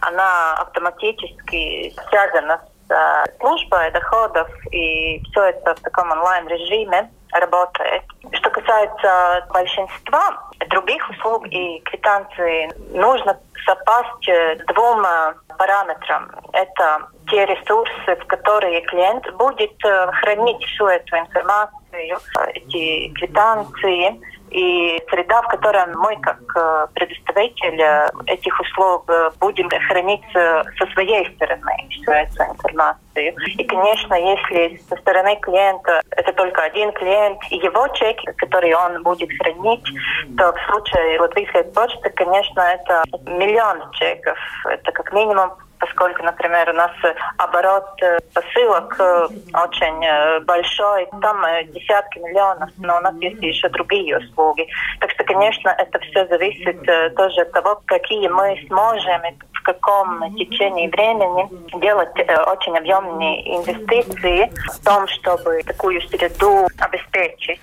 Она 0.02 0.54
автоматически 0.54 1.94
связана 2.08 2.60
с 2.88 3.38
службой 3.38 3.90
доходов, 3.92 4.48
и 4.72 5.22
все 5.30 5.42
это 5.44 5.74
в 5.74 5.80
таком 5.80 6.10
онлайн-режиме 6.10 7.10
работает. 7.32 8.02
Что 8.32 8.50
касается 8.50 9.46
большинства 9.52 10.50
других 10.68 11.08
услуг 11.10 11.46
и 11.48 11.80
квитанций, 11.80 12.70
нужно 12.90 13.38
совпасть 13.64 14.28
э, 14.28 14.56
двум 14.68 15.04
э, 15.04 15.34
параметрам. 15.56 16.30
Это 16.52 17.08
те 17.28 17.46
ресурсы, 17.46 18.16
в 18.16 18.26
которые 18.26 18.80
клиент 18.82 19.30
будет 19.34 19.84
э, 19.84 20.12
хранить 20.12 20.62
всю 20.64 20.86
эту 20.86 21.18
информацию, 21.18 22.18
эти 22.54 23.12
квитанции, 23.14 24.20
и 24.50 25.02
среда, 25.10 25.42
в 25.42 25.48
которой 25.48 25.86
мы, 25.94 26.16
как 26.20 26.40
э, 26.56 26.86
представитель 26.94 27.80
этих 28.26 28.60
услуг, 28.60 29.04
э, 29.08 29.30
будем 29.40 29.68
хранить 29.88 30.24
со 30.32 30.86
своей 30.92 31.26
стороны 31.34 31.72
всю 31.90 32.10
эту 32.10 32.42
информацию. 32.42 33.34
И, 33.58 33.64
конечно, 33.64 34.14
если 34.14 34.80
со 34.88 34.96
стороны 34.96 35.36
клиента 35.36 36.00
это 36.10 36.32
только 36.32 36.62
один 36.62 36.92
клиент 36.92 37.38
и 37.50 37.56
его 37.56 37.88
чеки, 37.88 38.26
которые 38.36 38.76
он 38.76 39.02
будет 39.02 39.30
хранить, 39.40 39.84
то 40.36 40.52
в 40.52 40.70
случае 40.70 41.20
латвийской 41.20 41.64
почты, 41.64 42.10
конечно, 42.10 42.60
это 42.60 43.04
миллион 43.26 43.90
чеков. 43.92 44.38
Это 44.66 44.92
как 44.92 45.12
минимум 45.12 45.50
поскольку, 45.80 46.22
например, 46.22 46.70
у 46.70 46.74
нас 46.74 46.92
оборот 47.38 47.98
посылок 48.32 48.92
очень 49.64 50.44
большой, 50.44 51.08
там 51.20 51.42
десятки 51.72 52.18
миллионов, 52.18 52.70
но 52.78 52.98
у 52.98 53.00
нас 53.00 53.14
есть 53.16 53.42
еще 53.42 53.68
другие 53.70 54.18
услуги. 54.18 54.68
Так 55.00 55.10
что, 55.10 55.24
конечно, 55.24 55.70
это 55.70 55.98
все 56.00 56.26
зависит 56.26 56.80
тоже 57.16 57.40
от 57.40 57.52
того, 57.52 57.80
какие 57.86 58.28
мы 58.28 58.62
сможем 58.68 59.22
в 59.52 59.59
каком 59.72 60.34
течении 60.36 60.88
времени 60.88 61.48
делать 61.80 62.10
очень 62.46 62.76
объемные 62.76 63.56
инвестиции 63.56 64.50
в 64.72 64.84
том, 64.84 65.06
чтобы 65.08 65.62
такую 65.62 66.00
среду 66.08 66.66
обеспечить. 66.78 67.60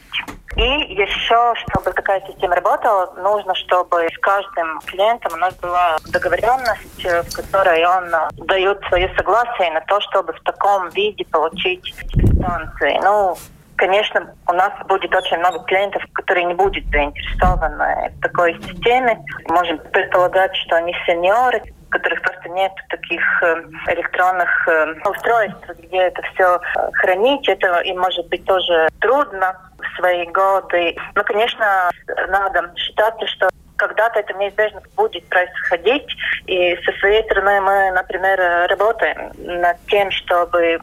И 0.56 0.94
еще, 0.96 1.54
чтобы 1.56 1.94
такая 1.94 2.22
система 2.28 2.56
работала, 2.56 3.14
нужно, 3.18 3.54
чтобы 3.54 4.08
с 4.12 4.18
каждым 4.20 4.80
клиентом 4.86 5.34
у 5.34 5.38
нас 5.38 5.54
была 5.58 5.98
договоренность, 6.08 7.06
в 7.06 7.36
которой 7.36 7.86
он 7.86 8.06
дает 8.48 8.82
свое 8.88 9.14
согласие 9.16 9.72
на 9.72 9.82
то, 9.82 10.02
чтобы 10.02 10.34
в 10.34 10.42
таком 10.42 10.90
виде 10.90 11.26
получить 11.26 11.94
квитанции. 12.12 13.00
Ну, 13.04 13.38
конечно, 13.76 14.34
у 14.48 14.54
нас 14.54 14.72
будет 14.88 15.14
очень 15.14 15.38
много 15.38 15.60
клиентов, 15.66 16.02
которые 16.14 16.46
не 16.46 16.56
будут 16.56 16.84
заинтересованы 16.86 18.12
в 18.18 18.22
такой 18.22 18.60
системе. 18.64 19.24
Можем 19.50 19.78
предполагать, 19.78 20.56
что 20.56 20.78
они 20.78 20.96
сеньоры, 21.06 21.62
которых 21.90 22.22
просто 22.22 22.50
нет 22.50 22.72
таких 22.90 23.22
э, 23.44 23.64
электронных 23.88 24.68
э, 24.68 24.94
устройств, 25.06 25.70
где 25.80 25.98
это 25.98 26.22
все 26.34 26.56
э, 26.56 26.92
хранить. 26.94 27.48
Это 27.48 27.80
им 27.82 28.00
может 28.00 28.28
быть 28.30 28.46
тоже 28.46 28.88
трудно 29.00 29.56
в 29.78 29.98
свои 29.98 30.26
годы. 30.28 30.96
Но, 31.16 31.24
конечно, 31.24 31.90
надо 32.30 32.72
считать, 32.76 33.16
что 33.28 33.50
когда-то 33.78 34.20
это 34.20 34.34
неизбежно 34.34 34.82
будет 34.96 35.28
происходить. 35.30 36.08
И 36.46 36.76
со 36.84 36.92
своей 37.00 37.24
стороны 37.26 37.62
мы, 37.62 37.92
например, 37.92 38.40
работаем 38.70 39.32
над 39.38 39.78
тем, 39.88 40.12
чтобы 40.12 40.60
э, 40.62 40.80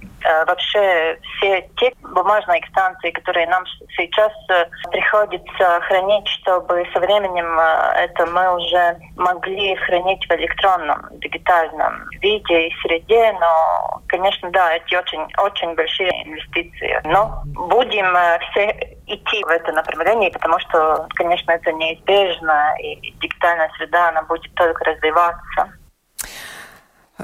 вообще 0.46 1.18
все 1.36 1.68
те 1.78 1.92
бумажные 2.02 2.60
экстанции, 2.60 3.10
которые 3.10 3.46
нам 3.48 3.64
сейчас 3.96 4.32
э, 4.50 4.66
приходится 4.90 5.80
хранить, 5.82 6.28
чтобы 6.28 6.86
со 6.92 7.00
временем 7.00 7.58
э, 7.58 8.04
это 8.04 8.26
мы 8.26 8.56
уже 8.56 8.96
могли 9.16 9.74
хранить 9.76 10.24
в 10.28 10.32
электронном, 10.32 11.06
дигитальном 11.12 12.08
виде 12.20 12.68
и 12.68 12.74
среде. 12.82 13.32
Но, 13.40 14.00
конечно, 14.08 14.50
да, 14.50 14.74
эти 14.74 14.94
очень, 14.94 15.26
очень 15.38 15.74
большие 15.74 16.10
инвестиции. 16.24 17.00
Но 17.04 17.42
будем 17.44 18.06
все 18.50 18.94
идти 19.06 19.44
в 19.44 19.48
это 19.48 19.72
направление, 19.72 20.30
потому 20.30 20.58
что, 20.60 21.06
конечно, 21.14 21.52
это 21.52 21.72
неизбежно, 21.72 22.74
дигитальная 23.20 23.70
среда, 23.76 24.08
она 24.08 24.22
будет 24.22 24.52
только 24.54 24.84
развиваться. 24.84 25.72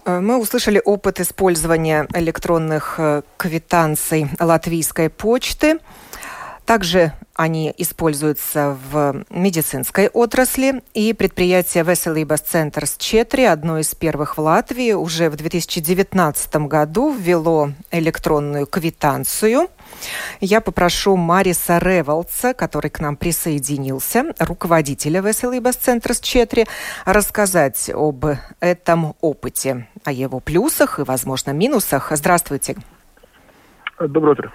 Э, 0.05 0.21
мы 0.21 0.39
услышали 0.39 0.81
опыт 0.85 1.21
использования 1.21 2.07
электронных 2.15 2.95
э, 2.99 3.23
квитанций 3.37 4.29
латвийской 4.39 5.11
почты. 5.11 5.79
Также 6.67 7.13
они 7.41 7.75
используются 7.79 8.77
в 8.91 9.25
медицинской 9.31 10.09
отрасли. 10.09 10.83
И 10.93 11.15
предприятие 11.15 11.85
Веселибас 11.85 12.41
Центрс 12.41 12.99
4, 12.99 13.49
одно 13.49 13.79
из 13.79 13.95
первых 13.95 14.37
в 14.37 14.43
Латвии, 14.43 14.93
уже 14.93 15.31
в 15.31 15.37
2019 15.37 16.57
году 16.67 17.15
ввело 17.15 17.71
электронную 17.91 18.67
квитанцию. 18.67 19.69
Я 20.43 20.61
попрошу 20.61 21.17
Мариса 21.17 21.79
Револца, 21.79 22.53
который 22.53 22.91
к 22.91 23.01
нам 23.01 23.17
присоединился, 23.17 24.35
руководителя 24.39 25.23
Веселибас 25.23 25.77
Центрс 25.77 26.21
4, 26.21 26.67
рассказать 27.07 27.91
об 27.95 28.27
этом 28.61 29.17
опыте, 29.23 29.89
о 30.05 30.13
его 30.13 30.41
плюсах 30.41 30.99
и, 30.99 31.05
возможно, 31.05 31.53
минусах. 31.53 32.13
Здравствуйте. 32.15 32.77
Доброе 33.99 34.33
утро. 34.33 34.53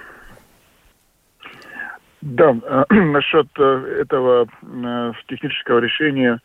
Да, 2.25 2.55
э, 2.63 2.85
насчет 2.95 3.47
э, 3.59 3.97
этого 4.01 4.47
э, 4.63 5.11
технического 5.27 5.79
решения, 5.79 6.39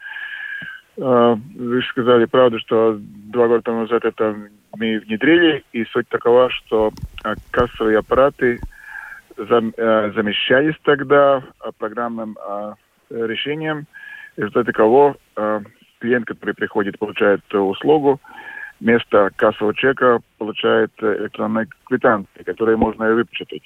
вы 0.96 1.82
сказали 1.88 2.26
правду, 2.26 2.58
что 2.58 2.98
два 3.00 3.46
года 3.48 3.62
тому 3.62 3.82
назад 3.82 4.04
это 4.04 4.36
мы 4.76 4.98
внедрили, 4.98 5.64
и 5.72 5.84
суть 5.86 6.06
такова, 6.08 6.50
что 6.50 6.92
кассовые 7.52 7.98
аппараты 7.98 8.60
замещались 9.38 10.74
тогда 10.82 11.42
программным 11.78 12.36
решением, 13.08 13.86
и 14.36 14.44
что 14.48 14.62
таково 14.62 15.16
клиент, 16.00 16.26
который 16.26 16.54
приходит, 16.54 16.98
получает 16.98 17.40
услугу, 17.54 18.20
вместо 18.80 19.30
кассового 19.36 19.74
чека 19.74 20.20
получает 20.36 20.92
электронные 21.00 21.66
квитанции, 21.84 22.42
которые 22.42 22.76
можно 22.76 23.10
выпечатать. 23.14 23.62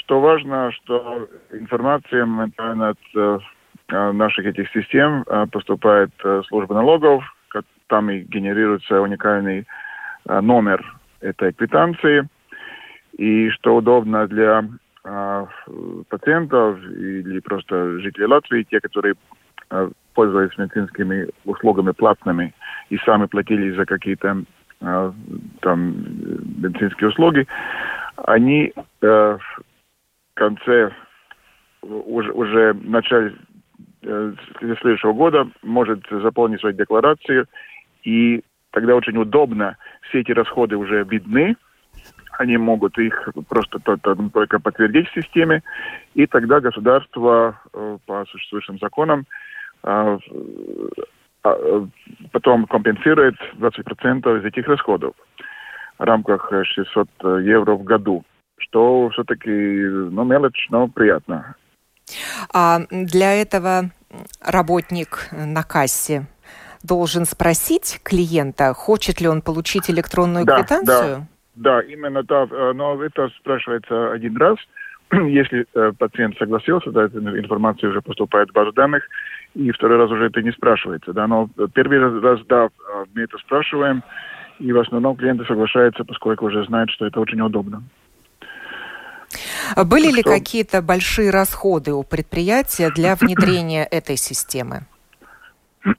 Что 0.00 0.20
важно, 0.20 0.72
что 0.72 1.28
информация 1.52 2.24
моментально 2.24 2.90
от 2.90 2.98
э, 3.14 3.38
наших 4.12 4.46
этих 4.46 4.70
систем 4.70 5.24
э, 5.26 5.46
поступает 5.52 6.10
э, 6.24 6.42
служба 6.48 6.74
налогов, 6.74 7.22
там 7.88 8.08
и 8.10 8.20
генерируется 8.20 9.00
уникальный 9.00 9.66
номер 10.24 10.84
этой 11.20 11.52
квитанции. 11.52 12.28
И 13.18 13.50
что 13.50 13.74
удобно 13.74 14.28
для 14.28 14.64
пациентов 16.08 16.78
или 16.84 17.40
просто 17.40 17.98
жителей 17.98 18.26
Латвии, 18.26 18.66
те, 18.70 18.78
которые 18.80 19.16
пользовались 20.14 20.56
медицинскими 20.56 21.30
услугами 21.44 21.90
платными 21.90 22.54
и 22.90 22.98
сами 22.98 23.26
платили 23.26 23.72
за 23.72 23.86
какие-то 23.86 24.44
там 24.78 25.90
медицинские 26.62 27.08
услуги, 27.08 27.48
они 28.26 28.72
конце, 30.40 30.90
уже, 31.82 32.32
уже 32.32 32.72
в 32.72 32.90
начале 32.90 33.36
э, 34.02 34.32
следующего 34.58 35.12
года 35.12 35.46
может 35.62 36.00
заполнить 36.10 36.60
свою 36.60 36.74
декларацию, 36.74 37.46
и 38.04 38.42
тогда 38.70 38.96
очень 38.96 39.18
удобно, 39.18 39.76
все 40.08 40.20
эти 40.20 40.32
расходы 40.32 40.76
уже 40.76 41.04
видны, 41.04 41.56
они 42.38 42.56
могут 42.56 42.96
их 42.98 43.28
просто 43.50 43.80
только 43.80 44.58
подтвердить 44.58 45.08
в 45.10 45.14
системе, 45.14 45.62
и 46.14 46.26
тогда 46.26 46.60
государство 46.60 47.60
э, 47.74 47.98
по 48.06 48.24
существующим 48.30 48.78
законам 48.78 49.26
э, 49.82 50.18
потом 52.32 52.66
компенсирует 52.66 53.34
20% 53.58 54.38
из 54.38 54.44
этих 54.46 54.66
расходов 54.68 55.14
в 55.98 56.02
рамках 56.02 56.50
600 56.50 57.08
евро 57.42 57.74
в 57.74 57.84
году 57.84 58.24
что 58.60 59.10
все-таки, 59.10 59.50
ну, 59.50 60.24
мелочь, 60.24 60.66
но 60.70 60.88
приятно. 60.88 61.54
А 62.52 62.80
для 62.90 63.34
этого 63.34 63.90
работник 64.40 65.28
на 65.32 65.62
кассе 65.62 66.26
должен 66.82 67.24
спросить 67.24 68.00
клиента, 68.02 68.72
хочет 68.74 69.20
ли 69.20 69.28
он 69.28 69.42
получить 69.42 69.90
электронную 69.90 70.44
да, 70.44 70.58
квитанцию? 70.58 71.28
Да, 71.54 71.80
да, 71.80 71.80
именно 71.82 72.24
так. 72.24 72.50
Но 72.50 73.02
это 73.02 73.28
спрашивается 73.38 74.12
один 74.12 74.36
раз. 74.36 74.56
Если 75.12 75.66
э, 75.74 75.92
пациент 75.98 76.38
согласился, 76.38 76.90
да, 76.90 77.04
эта 77.04 77.18
информация 77.18 77.90
уже 77.90 78.00
поступает 78.00 78.50
в 78.50 78.52
базу 78.52 78.72
данных, 78.72 79.04
и 79.54 79.70
второй 79.72 79.98
раз 79.98 80.10
уже 80.10 80.26
это 80.26 80.40
не 80.42 80.52
спрашивается. 80.52 81.12
Да, 81.12 81.26
но 81.26 81.48
первый 81.74 81.98
раз, 82.20 82.40
да, 82.48 82.68
мы 83.14 83.22
это 83.22 83.36
спрашиваем, 83.38 84.02
и 84.58 84.72
в 84.72 84.78
основном 84.78 85.16
клиенты 85.16 85.44
соглашаются, 85.46 86.04
поскольку 86.04 86.46
уже 86.46 86.64
знают, 86.64 86.90
что 86.90 87.06
это 87.06 87.20
очень 87.20 87.40
удобно. 87.40 87.82
Были 89.76 90.10
ли 90.10 90.22
какие-то 90.22 90.82
большие 90.82 91.30
расходы 91.30 91.92
у 91.92 92.02
предприятия 92.02 92.90
для 92.90 93.16
внедрения 93.16 93.84
этой 93.84 94.16
системы? 94.16 94.82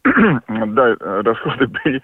Да, 0.47 0.95
расходы 0.99 1.67
были, 1.67 2.01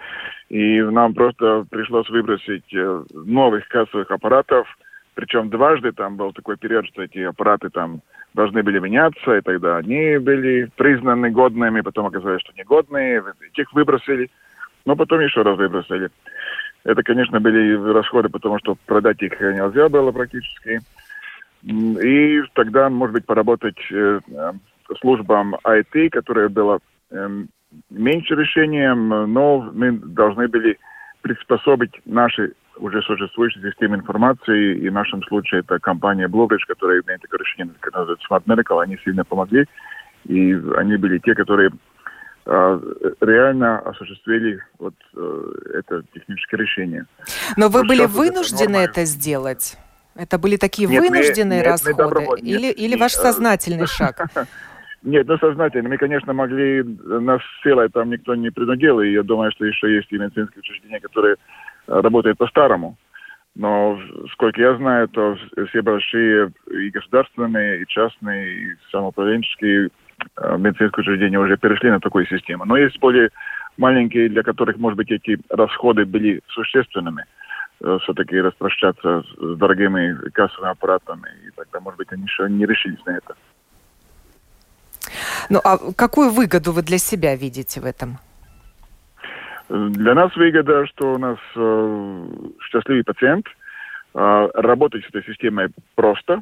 и 0.50 0.82
нам 0.82 1.14
просто 1.14 1.66
пришлось 1.70 2.10
выбросить 2.10 2.74
э, 2.74 3.04
новых 3.14 3.68
кассовых 3.68 4.10
аппаратов, 4.10 4.68
причем 5.14 5.50
дважды 5.50 5.92
там 5.92 6.16
был 6.16 6.32
такой 6.32 6.58
период, 6.58 6.88
что 6.88 7.04
эти 7.04 7.20
аппараты 7.20 7.70
там 7.70 8.02
должны 8.34 8.64
были 8.64 8.80
меняться, 8.80 9.38
и 9.38 9.42
тогда 9.42 9.78
они 9.78 10.18
были 10.18 10.70
признаны 10.76 11.32
годными, 11.32 11.82
потом 11.82 12.06
оказалось, 12.08 12.42
что 12.42 12.54
негодные, 12.56 13.24
их 13.56 13.74
выбросили, 13.74 14.30
но 14.86 14.96
потом 14.96 15.20
еще 15.22 15.42
раз 15.42 15.58
выбросили. 15.58 16.10
Это, 16.84 17.04
конечно, 17.04 17.40
были 17.40 17.74
расходы, 17.94 18.30
потому 18.30 18.60
что 18.60 18.78
продать 18.86 19.22
их 19.22 19.40
нельзя 19.40 19.90
было 19.90 20.12
практически. 20.12 20.82
И 21.63 22.41
тогда, 22.54 22.89
может 22.89 23.13
быть, 23.13 23.26
поработать 23.26 23.80
э, 23.91 24.20
э 24.30 24.52
службам 25.02 25.56
IT, 25.65 26.10
которое 26.12 26.48
было 26.48 26.80
э, 27.12 27.30
меньше 27.89 28.36
решением, 28.36 29.10
но 29.34 29.70
мы 29.74 29.91
должны 29.91 30.48
были 30.48 30.78
приспособить 31.22 31.91
наши 32.06 32.54
уже 32.78 33.02
существующие 33.02 33.70
системы 33.70 33.98
информации, 33.98 34.78
и 34.78 34.88
в 34.88 34.93
нашем 34.93 35.22
случае 35.24 35.60
это 35.60 35.78
компания 35.80 36.30
Bluebridge, 36.30 36.65
которая 36.67 37.02
имеет 37.02 37.22
такое 37.22 37.39
решение, 37.39 37.74
которое 37.82 38.06
называется 38.06 38.28
Smart 38.30 38.43
Medical, 38.46 38.82
они 38.82 38.98
сильно 39.04 39.26
помогли, 39.26 39.65
и 40.24 40.54
они 40.78 40.96
были 40.96 41.17
те, 41.17 41.36
которые 41.36 41.72
э, 42.46 42.80
реально 43.20 43.80
осуществили 43.80 44.62
вот 44.80 44.96
это 45.74 46.04
техническое 46.13 46.58
решение. 46.58 47.06
Но 47.58 47.67
вы 47.67 47.84
были 47.84 48.06
вынуждены 48.06 48.78
это 48.78 49.04
сделать? 49.04 49.78
Это 50.18 50.38
были 50.40 50.58
такие 50.58 50.88
нет, 50.88 51.04
вынужденные 51.04 51.62
мы, 51.62 51.66
расходы 51.66 52.22
нет, 52.22 52.40
или, 52.42 52.68
нет, 52.68 52.80
или 52.80 52.96
ваш 52.96 53.14
сознательный 53.14 53.88
шаг? 53.88 54.28
Нет, 55.04 55.28
ну 55.28 55.38
сознательно. 55.38 55.90
Мы, 55.90 55.98
конечно, 55.98 56.34
могли, 56.34 56.84
нас 56.84 57.40
силой 57.64 57.88
там 57.88 58.10
никто 58.10 58.34
не 58.34 58.50
принудил, 58.50 59.00
и 59.00 59.12
я 59.12 59.22
думаю, 59.24 59.52
что 59.52 59.64
еще 59.64 59.94
есть 59.94 60.12
и 60.12 60.18
медицинские 60.18 60.60
учреждения, 60.60 61.00
которые 61.00 61.36
работают 61.86 62.40
по-старому. 62.40 62.98
Но, 63.56 64.00
сколько 64.34 64.60
я 64.60 64.76
знаю, 64.76 65.08
то 65.08 65.38
все 65.70 65.82
большие 65.82 66.52
и 66.70 66.90
государственные, 66.90 67.82
и 67.82 67.88
частные, 67.88 68.54
и 68.54 68.76
самоуправленческие 68.92 69.90
э, 70.36 70.58
медицинские 70.58 71.02
учреждения 71.04 71.40
уже 71.40 71.58
перешли 71.58 71.90
на 71.90 72.00
такую 72.00 72.28
систему. 72.28 72.66
Но 72.66 72.78
есть 72.78 73.00
более 73.00 73.30
маленькие, 73.78 74.30
для 74.30 74.44
которых, 74.44 74.78
может 74.78 74.98
быть, 74.98 75.10
эти 75.10 75.40
расходы 75.50 76.06
были 76.06 76.42
существенными. 76.50 77.26
Э, 77.80 77.98
все-таки 78.02 78.40
распрощаться 78.40 79.22
с 79.22 79.58
дорогими 79.58 80.30
кассовыми 80.32 80.72
аппаратами. 80.72 81.30
И 81.46 81.52
тогда, 81.56 81.80
может 81.80 81.98
быть, 81.98 82.12
они 82.12 82.24
еще 82.24 82.50
не 82.50 82.66
решились 82.66 83.04
на 83.06 83.18
это. 83.18 83.36
Ну, 85.50 85.60
а 85.63 85.78
какую 85.96 86.32
выгоду 86.32 86.72
вы 86.72 86.82
для 86.82 86.98
себя 86.98 87.36
видите 87.36 87.80
в 87.80 87.86
этом? 87.86 88.18
Для 89.70 90.13
нас 90.16 90.36
выгода, 90.36 90.88
что 90.88 91.13
у 91.13 91.18
нас 91.18 91.38
э, 91.56 92.28
счастливый 92.62 93.04
пациент, 93.04 93.46
э, 94.16 94.50
работать 94.56 95.04
с 95.06 95.10
этой 95.10 95.24
системой 95.26 95.70
просто. 95.96 96.42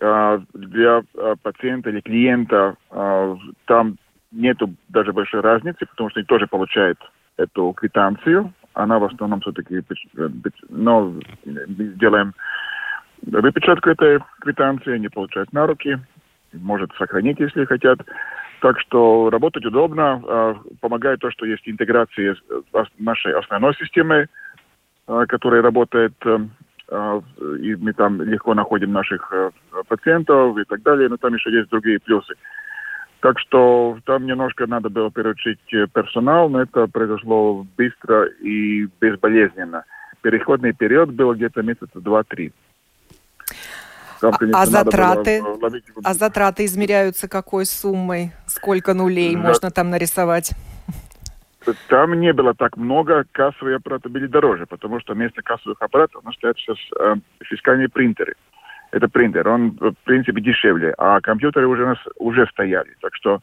Э, 0.00 0.40
для 0.54 1.02
э, 1.14 1.34
пациента 1.42 1.90
или 1.90 2.00
клиента 2.00 2.74
э, 2.90 3.36
там 3.66 3.96
нету 4.32 4.74
даже 4.88 5.12
большой 5.12 5.40
разницы, 5.40 5.86
потому 5.86 6.10
что 6.10 6.18
они 6.18 6.26
тоже 6.26 6.46
получают 6.48 6.98
эту 7.36 7.72
квитанцию. 7.72 8.52
Она 8.74 8.98
в 8.98 9.04
основном 9.04 9.40
все-таки, 9.40 9.82
э, 10.16 10.28
но 10.68 11.14
делаем 11.46 12.34
выпечатку 13.22 13.90
этой 13.90 14.20
квитанции, 14.40 14.94
они 14.94 15.08
получают 15.08 15.52
на 15.52 15.66
руки, 15.66 15.98
может 16.52 16.90
сохранить, 16.96 17.40
если 17.40 17.64
хотят. 17.64 18.00
Так 18.60 18.78
что 18.80 19.28
работать 19.30 19.64
удобно. 19.64 20.22
А, 20.24 20.56
помогает 20.80 21.20
то, 21.20 21.30
что 21.30 21.46
есть 21.46 21.68
интеграция 21.68 22.36
нашей 22.98 23.34
основной 23.34 23.74
системой, 23.74 24.26
а, 25.06 25.26
которая 25.26 25.62
работает, 25.62 26.14
э, 26.24 26.38
а, 26.88 27.20
и 27.60 27.74
мы 27.74 27.92
там 27.92 28.22
легко 28.22 28.54
находим 28.54 28.92
наших 28.92 29.32
э, 29.32 29.50
пациентов 29.88 30.56
и 30.58 30.64
так 30.64 30.82
далее, 30.82 31.08
но 31.08 31.16
там 31.16 31.34
еще 31.34 31.50
есть 31.50 31.70
другие 31.70 31.98
плюсы. 31.98 32.34
Так 33.22 33.38
что 33.38 33.98
там 34.04 34.26
немножко 34.26 34.66
надо 34.66 34.90
было 34.90 35.08
переучить 35.12 35.60
персонал, 35.92 36.48
но 36.48 36.60
это 36.60 36.88
произошло 36.88 37.64
быстро 37.76 38.26
и 38.26 38.88
безболезненно. 39.00 39.84
Переходный 40.22 40.72
период 40.72 41.12
был 41.12 41.32
где-то 41.32 41.62
месяца 41.62 42.00
два-три. 42.00 42.52
Там, 44.20 44.32
конечно, 44.32 44.60
а 44.60 44.66
затраты? 44.66 45.40
Ловить... 45.40 45.84
А 46.02 46.14
затраты 46.14 46.64
измеряются 46.64 47.28
какой 47.28 47.64
суммой? 47.64 48.32
Сколько 48.46 48.92
нулей 48.92 49.32
За... 49.34 49.38
можно 49.38 49.70
там 49.70 49.90
нарисовать? 49.90 50.50
Там 51.88 52.18
не 52.18 52.32
было 52.32 52.54
так 52.54 52.76
много, 52.76 53.24
кассовые 53.30 53.76
аппараты 53.76 54.08
были 54.08 54.26
дороже, 54.26 54.66
потому 54.66 54.98
что 54.98 55.14
вместо 55.14 55.42
кассовых 55.42 55.80
аппаратов 55.80 56.22
у 56.24 56.26
нас 56.26 56.34
стоят 56.34 56.58
сейчас 56.58 56.76
э, 56.98 57.14
фискальные 57.44 57.88
принтеры. 57.88 58.34
Это 58.92 59.08
принтер, 59.08 59.48
он 59.48 59.70
в 59.80 59.94
принципе 60.04 60.40
дешевле, 60.40 60.94
а 60.98 61.20
компьютеры 61.20 61.66
уже 61.66 61.82
у 61.82 61.86
нас 61.86 61.98
уже 62.18 62.46
стояли, 62.46 62.94
так 63.00 63.14
что 63.14 63.40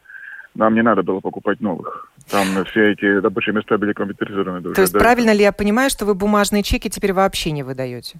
нам 0.55 0.75
не 0.75 0.83
надо 0.83 1.01
было 1.03 1.19
покупать 1.19 1.59
новых. 1.59 2.11
Там 2.29 2.45
все 2.65 2.91
эти 2.91 3.05
рабочие 3.05 3.55
места 3.55 3.77
были 3.77 3.93
компьютеризированы. 3.93 4.73
То 4.73 4.81
есть 4.81 4.93
правильно 4.93 5.33
ли 5.33 5.41
я 5.41 5.51
понимаю, 5.51 5.89
что 5.89 6.05
вы 6.05 6.13
бумажные 6.13 6.63
чеки 6.63 6.89
теперь 6.89 7.13
вообще 7.13 7.51
не 7.51 7.63
выдаете? 7.63 8.19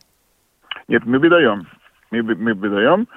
Нет, 0.87 1.05
мы 1.05 1.19
выдаем. 1.19 1.67
Мы, 2.11 2.23
мы 2.23 2.55
выдаем, 2.55 3.07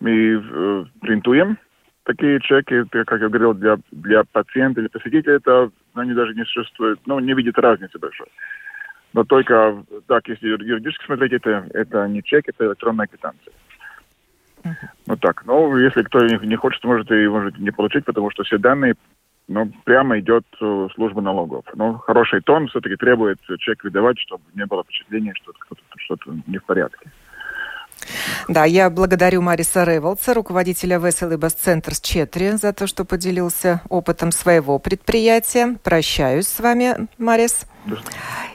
мы 0.00 0.10
э, 0.10 0.84
принтуем 1.00 1.56
такие 2.04 2.40
чеки, 2.40 2.84
как 2.90 3.20
я 3.20 3.28
говорил, 3.28 3.54
для, 3.54 3.78
для 3.90 4.24
пациента 4.24 4.80
или 4.80 4.88
посетителя, 4.88 5.36
это 5.36 5.70
они 5.94 6.12
даже 6.12 6.34
не 6.34 6.44
существуют, 6.44 7.00
ну, 7.06 7.18
не 7.20 7.32
видят 7.32 7.58
разницы 7.58 7.98
большой. 7.98 8.26
Но 9.14 9.24
только 9.24 9.84
так, 10.06 10.26
если 10.28 10.48
юридически 10.48 11.04
смотреть, 11.04 11.32
это, 11.32 11.66
это 11.74 12.08
не 12.08 12.22
чек, 12.22 12.48
это 12.48 12.66
электронная 12.66 13.06
квитанция. 13.06 13.52
Uh-huh. 14.64 14.88
Ну 15.06 15.16
так, 15.16 15.44
ну, 15.46 15.76
если 15.76 16.02
кто 16.02 16.24
не, 16.26 16.56
хочет, 16.56 16.82
может 16.84 17.10
и 17.10 17.26
может 17.28 17.58
не 17.58 17.70
получить, 17.70 18.04
потому 18.04 18.30
что 18.30 18.44
все 18.44 18.58
данные 18.58 18.94
ну, 19.48 19.70
прямо 19.84 20.18
идет 20.20 20.44
служба 20.94 21.20
налогов. 21.20 21.64
Но 21.74 21.98
хороший 21.98 22.40
тон 22.40 22.68
все-таки 22.68 22.96
требует 22.96 23.38
чек 23.58 23.82
выдавать, 23.84 24.18
чтобы 24.18 24.44
не 24.54 24.66
было 24.66 24.84
впечатления, 24.84 25.34
что 25.34 25.52
что-то, 25.66 25.82
что-то 25.96 26.36
не 26.46 26.58
в 26.58 26.64
порядке. 26.64 27.10
Да, 28.48 28.64
я 28.64 28.90
благодарю 28.90 29.42
Мариса 29.42 29.84
Револца, 29.84 30.34
руководителя 30.34 30.98
Веселый 30.98 31.36
Бас-центр 31.36 31.94
с 31.94 32.00
Четри, 32.00 32.52
за 32.52 32.72
то, 32.72 32.86
что 32.86 33.04
поделился 33.04 33.80
опытом 33.88 34.32
своего 34.32 34.78
предприятия. 34.78 35.76
Прощаюсь 35.82 36.48
с 36.48 36.60
вами, 36.60 37.08
Марис. 37.18 37.66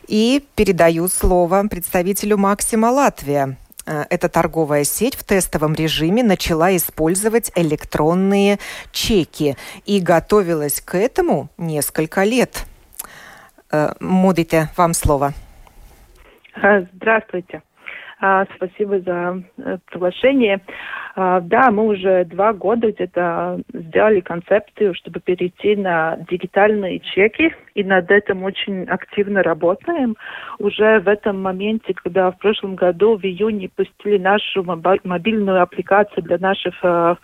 И 0.07 0.45
передаю 0.55 1.07
слово 1.07 1.65
представителю 1.69 2.37
Максима 2.37 2.87
Латвия. 2.87 3.57
Э, 3.87 4.03
эта 4.09 4.29
торговая 4.29 4.83
сеть 4.83 5.15
в 5.15 5.23
тестовом 5.23 5.73
режиме 5.73 6.21
начала 6.21 6.75
использовать 6.75 7.51
электронные 7.55 8.59
чеки 8.91 9.55
и 9.85 9.99
готовилась 9.99 10.81
к 10.81 10.95
этому 10.97 11.49
несколько 11.57 12.23
лет. 12.23 12.65
Э, 13.71 13.93
Мудите, 13.99 14.69
вам 14.75 14.93
слово. 14.93 15.33
Здравствуйте. 16.93 17.61
А, 18.19 18.45
спасибо 18.55 18.99
за 19.01 19.43
э, 19.57 19.77
приглашение. 19.85 20.59
А, 21.15 21.39
да, 21.39 21.69
мы 21.69 21.85
уже 21.85 22.25
два 22.25 22.51
года 22.51 22.91
где-то 22.91 23.61
сделали 23.71 24.21
концепцию, 24.21 24.95
чтобы 24.95 25.19
перейти 25.19 25.75
на 25.75 26.17
дигитальные 26.29 26.99
чеки, 26.99 27.53
и 27.75 27.83
над 27.83 28.09
этим 28.09 28.43
очень 28.43 28.85
активно 28.85 29.43
работаем. 29.43 30.15
Уже 30.57 30.99
в 30.99 31.07
этом 31.07 31.39
моменте, 31.39 31.93
когда 31.93 32.31
в 32.31 32.39
прошлом 32.39 32.75
году 32.75 33.17
в 33.17 33.23
июне 33.23 33.69
пустили 33.69 34.17
нашу 34.17 34.63
мобильную 34.63 35.61
аппликацию 35.61 36.23
для 36.23 36.39
наших 36.39 36.73
э, 36.81 37.15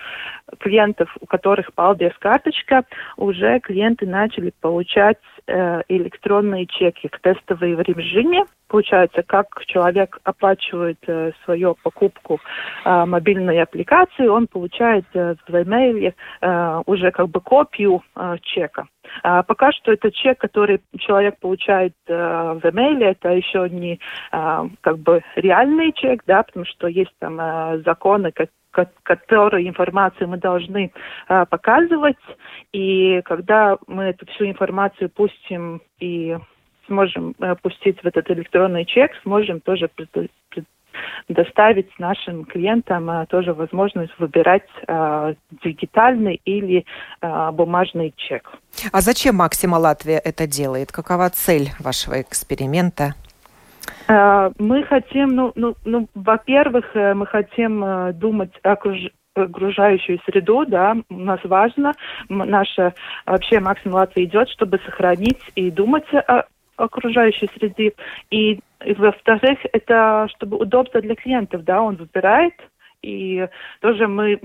клиентов, 0.60 1.10
у 1.22 1.26
которых 1.26 1.74
Палдес 1.74 2.14
карточка, 2.20 2.84
уже 3.18 3.60
клиенты 3.62 4.06
начали 4.06 4.54
получать 4.62 5.18
электронные 5.48 6.66
чеки 6.68 7.10
в 7.12 7.20
тестовом 7.20 7.82
режиме. 7.82 8.46
Получается, 8.68 9.22
как 9.22 9.48
человек 9.68 10.18
оплачивает 10.24 10.98
э, 11.06 11.32
свою 11.46 11.76
покупку 11.84 12.40
э, 12.84 13.06
мобильной 13.06 13.62
аппликации, 13.62 14.26
он 14.26 14.48
получает 14.48 15.06
э, 15.14 15.36
в 15.48 15.56
э, 15.56 16.82
уже 16.88 17.12
как 17.12 17.30
бы 17.30 17.40
копию 17.40 18.02
э, 18.16 18.38
чека. 18.42 18.88
А 19.22 19.44
пока 19.44 19.72
что 19.74 19.92
это 19.92 20.12
чек, 20.12 20.40
который 20.40 20.82
человек 20.98 21.38
получает 21.40 21.94
э, 22.08 22.14
в 22.14 22.66
имейле, 22.68 23.12
это 23.12 23.30
еще 23.30 23.70
не 23.70 24.00
э, 24.32 24.70
как 24.82 24.98
бы 24.98 25.22
реальный 25.36 25.92
чек, 25.92 26.24
да, 26.26 26.42
потому 26.42 26.66
что 26.66 26.88
есть 26.88 27.14
там 27.20 27.40
э, 27.40 27.84
законы, 27.86 28.32
как 28.32 28.50
которые 29.04 29.68
информацию 29.68 30.28
мы 30.28 30.38
должны 30.38 30.92
э, 31.30 31.46
показывать. 31.50 32.18
И 32.72 33.22
когда 33.26 33.78
мы 33.88 34.06
эту 34.06 34.26
всю 34.28 34.46
информацию 34.46 35.10
пустим 35.10 35.82
и 36.00 36.38
сможем 36.88 37.36
э, 37.40 37.56
пустить 37.62 38.02
в 38.02 38.06
этот 38.06 38.30
электронный 38.32 38.86
чек, 38.86 39.12
сможем 39.24 39.62
тоже 39.62 39.88
пред, 39.88 40.10
пред, 40.12 40.66
доставить 41.30 41.88
нашим 42.00 42.46
клиентам 42.46 43.10
э, 43.10 43.26
тоже 43.28 43.54
возможность 43.54 44.14
выбирать 44.20 44.68
э, 44.88 45.34
дигитальный 45.64 46.42
или 46.46 46.86
э, 47.22 47.52
бумажный 47.52 48.14
чек. 48.18 48.52
А 48.92 49.02
зачем 49.02 49.36
Максима 49.36 49.76
Латвия 49.76 50.18
это 50.18 50.48
делает? 50.48 50.92
Какова 50.92 51.30
цель 51.30 51.70
вашего 51.80 52.22
эксперимента? 52.22 53.14
Э, 54.08 54.52
мы 54.58 54.84
хотим, 54.84 55.30
ну, 55.30 55.52
ну, 55.56 55.76
ну 55.86 56.08
во-первых, 56.14 56.96
э, 56.96 57.14
мы 57.14 57.26
хотим 57.26 57.84
э, 57.84 58.14
думать 58.14 58.52
о 58.64 58.76
окружающую 59.36 60.20
среду, 60.26 60.66
да, 60.68 60.96
у 61.10 61.18
нас 61.18 61.40
важно, 61.44 61.94
наша 62.30 62.94
вообще 63.26 63.60
максимум 63.60 63.96
Латвии 63.96 64.26
идет, 64.26 64.48
чтобы 64.50 64.80
сохранить 64.86 65.40
и 65.56 65.72
думать 65.72 66.06
о 66.14 66.44
окружающей 66.76 67.50
среде. 67.58 67.94
И, 68.30 68.60
и 68.86 68.94
во-вторых, 68.94 69.60
это 69.72 70.28
чтобы 70.36 70.58
удобство 70.58 71.02
для 71.02 71.16
клиентов, 71.16 71.64
да, 71.64 71.82
он 71.82 71.96
выбирает, 71.96 72.54
и 73.04 73.48
тоже 73.82 74.08
мы 74.08 74.40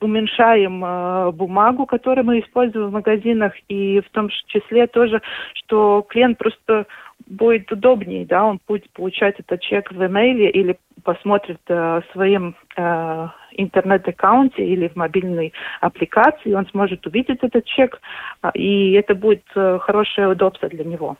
уменьшаем 0.00 0.84
э, 0.84 1.32
бумагу, 1.32 1.86
которую 1.86 2.24
мы 2.24 2.40
используем 2.40 2.88
в 2.88 2.92
магазинах, 2.92 3.52
и 3.68 4.00
в 4.00 4.08
том 4.10 4.28
числе 4.46 4.86
тоже, 4.86 5.20
что 5.54 6.02
клиент 6.08 6.38
просто 6.38 6.86
будет 7.26 7.70
удобнее, 7.72 8.24
да, 8.26 8.44
он 8.44 8.60
будет 8.66 8.90
получать 8.92 9.38
этот 9.38 9.60
чек 9.60 9.90
в 9.90 10.04
имейле 10.04 10.50
или 10.50 10.78
посмотрит 11.02 11.60
э, 11.68 11.74
в 12.00 12.12
своем 12.12 12.56
э, 12.76 13.28
интернет-аккаунте 13.52 14.64
или 14.64 14.88
в 14.88 14.96
мобильной 14.96 15.52
аппликации, 15.80 16.52
он 16.52 16.66
сможет 16.68 17.06
увидеть 17.06 17.38
этот 17.42 17.64
чек, 17.64 18.00
э, 18.42 18.50
и 18.54 18.92
это 18.92 19.14
будет 19.14 19.44
э, 19.54 19.78
хорошее 19.82 20.28
удобство 20.28 20.68
для 20.68 20.84
него. 20.84 21.16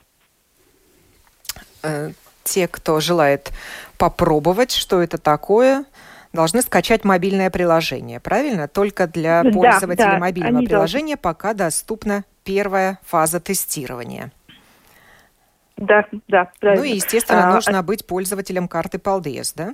Э, 1.83 2.11
те, 2.43 2.67
кто 2.67 2.99
желает 2.99 3.51
попробовать, 3.97 4.71
что 4.71 5.01
это 5.01 5.17
такое, 5.17 5.85
должны 6.31 6.61
скачать 6.61 7.03
мобильное 7.03 7.49
приложение, 7.49 8.19
правильно? 8.19 8.67
Только 8.67 9.07
для 9.07 9.43
пользователей 9.43 10.05
да, 10.05 10.13
да, 10.13 10.19
мобильного 10.19 10.65
приложения 10.65 11.15
должны. 11.15 11.21
пока 11.21 11.53
доступна 11.53 12.23
первая 12.43 12.99
фаза 13.05 13.39
тестирования. 13.39 14.31
Да, 15.77 16.05
да, 16.27 16.51
правильно. 16.59 16.83
Ну 16.83 16.91
и, 16.91 16.95
естественно, 16.95 17.49
а, 17.49 17.53
нужно 17.53 17.79
а... 17.79 17.83
быть 17.83 18.05
пользователем 18.05 18.67
карты 18.67 18.97
Paldies, 18.97 19.53
да? 19.55 19.73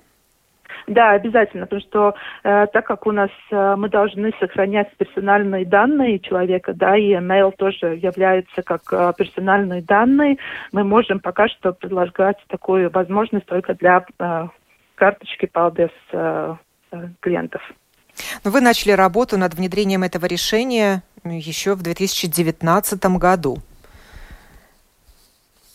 Да, 0.88 1.12
обязательно, 1.12 1.66
потому 1.66 1.82
что 1.82 2.16
э, 2.44 2.68
так 2.74 2.86
как 2.86 3.08
у 3.08 3.12
нас 3.12 3.30
э, 3.52 3.76
мы 3.78 3.90
должны 3.90 4.34
сохранять 4.40 4.92
персональные 4.98 5.66
данные 5.66 6.20
человека, 6.20 6.74
да, 6.74 6.98
и 6.98 7.14
email 7.14 7.54
тоже 7.56 7.96
является 7.96 8.64
как 8.64 8.82
э, 8.92 9.14
персональные 9.18 9.82
данные, 9.82 10.38
мы 10.74 10.84
можем 10.84 11.20
пока 11.20 11.48
что 11.48 11.72
предлагать 11.72 12.38
такую 12.48 12.90
возможность 12.90 13.46
только 13.46 13.76
для 13.76 14.06
э, 14.20 14.48
карточки 14.96 15.50
Paldies 15.54 15.92
э, 16.12 16.56
э, 16.92 17.08
клиентов. 17.22 17.62
Но 18.44 18.52
вы 18.52 18.60
начали 18.60 18.92
работу 18.92 19.38
над 19.38 19.54
внедрением 19.54 20.04
этого 20.04 20.26
решения 20.26 21.04
еще 21.24 21.76
в 21.76 21.82
2019 21.82 23.06
году. 23.18 23.58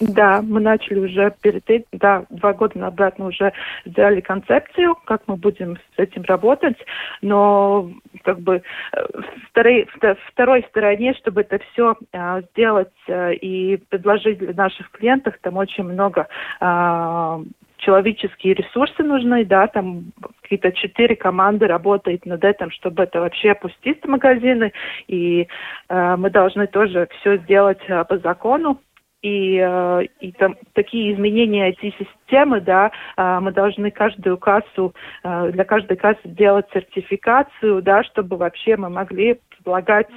Да, 0.00 0.42
мы 0.42 0.60
начали 0.60 1.00
уже 1.00 1.34
перед 1.42 1.68
этим, 1.68 1.86
да, 1.92 2.24
два 2.30 2.52
года 2.52 2.78
назад 2.78 3.18
мы 3.18 3.26
уже 3.26 3.52
сделали 3.84 4.20
концепцию, 4.20 4.96
как 5.04 5.22
мы 5.26 5.36
будем 5.36 5.76
с 5.76 5.98
этим 5.98 6.22
работать, 6.22 6.76
но 7.20 7.90
как 8.22 8.38
бы 8.38 8.62
э, 8.92 9.06
второй, 9.50 9.88
второй 10.32 10.62
стороне, 10.70 11.14
чтобы 11.14 11.40
это 11.40 11.58
все 11.72 11.96
а, 12.12 12.42
сделать 12.42 12.92
а, 13.08 13.30
и 13.30 13.78
предложить 13.88 14.38
для 14.38 14.52
наших 14.52 14.88
клиентов, 14.92 15.34
там 15.42 15.56
очень 15.56 15.82
много 15.82 16.28
а, 16.60 17.40
человеческие 17.78 18.54
ресурсы 18.54 19.02
нужны, 19.02 19.44
да, 19.44 19.66
там 19.66 20.12
какие-то 20.42 20.72
четыре 20.72 21.16
команды 21.16 21.66
работают 21.66 22.26
над 22.26 22.44
этим, 22.44 22.70
чтобы 22.70 23.04
это 23.04 23.20
вообще 23.20 23.52
опустить 23.52 24.02
в 24.02 24.08
магазины, 24.08 24.72
и 25.06 25.48
э, 25.88 26.16
мы 26.16 26.30
должны 26.30 26.66
тоже 26.66 27.08
все 27.20 27.36
сделать 27.38 27.80
э, 27.88 28.04
по 28.04 28.18
закону, 28.18 28.80
и, 29.22 29.58
э, 29.58 30.02
и 30.20 30.32
там 30.32 30.56
такие 30.74 31.14
изменения 31.14 31.70
IT-системы, 31.72 32.60
да, 32.60 32.90
э, 33.16 33.38
мы 33.40 33.52
должны 33.52 33.90
каждую 33.90 34.38
кассу, 34.38 34.94
э, 35.24 35.50
для 35.52 35.64
каждой 35.64 35.96
кассы 35.96 36.20
делать 36.24 36.66
сертификацию, 36.72 37.82
да, 37.82 38.04
чтобы 38.04 38.36
вообще 38.36 38.76
мы 38.76 38.90
могли 38.90 39.40
предлагать 39.50 40.08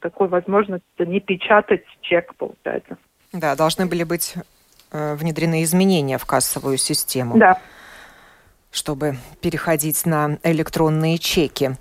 такую 0.00 0.30
возможность 0.30 0.84
не 0.98 1.20
печатать 1.20 1.84
чек, 2.00 2.34
получается. 2.34 2.96
Да, 3.32 3.54
должны 3.54 3.86
были 3.86 4.04
быть 4.04 4.34
внедрены 4.90 5.62
изменения 5.62 6.18
в 6.18 6.24
кассовую 6.24 6.78
систему. 6.78 7.36
Да 7.36 7.58
чтобы 8.74 9.16
переходить 9.40 10.04
на 10.04 10.38
электронные 10.42 11.18
чеки. 11.18 11.76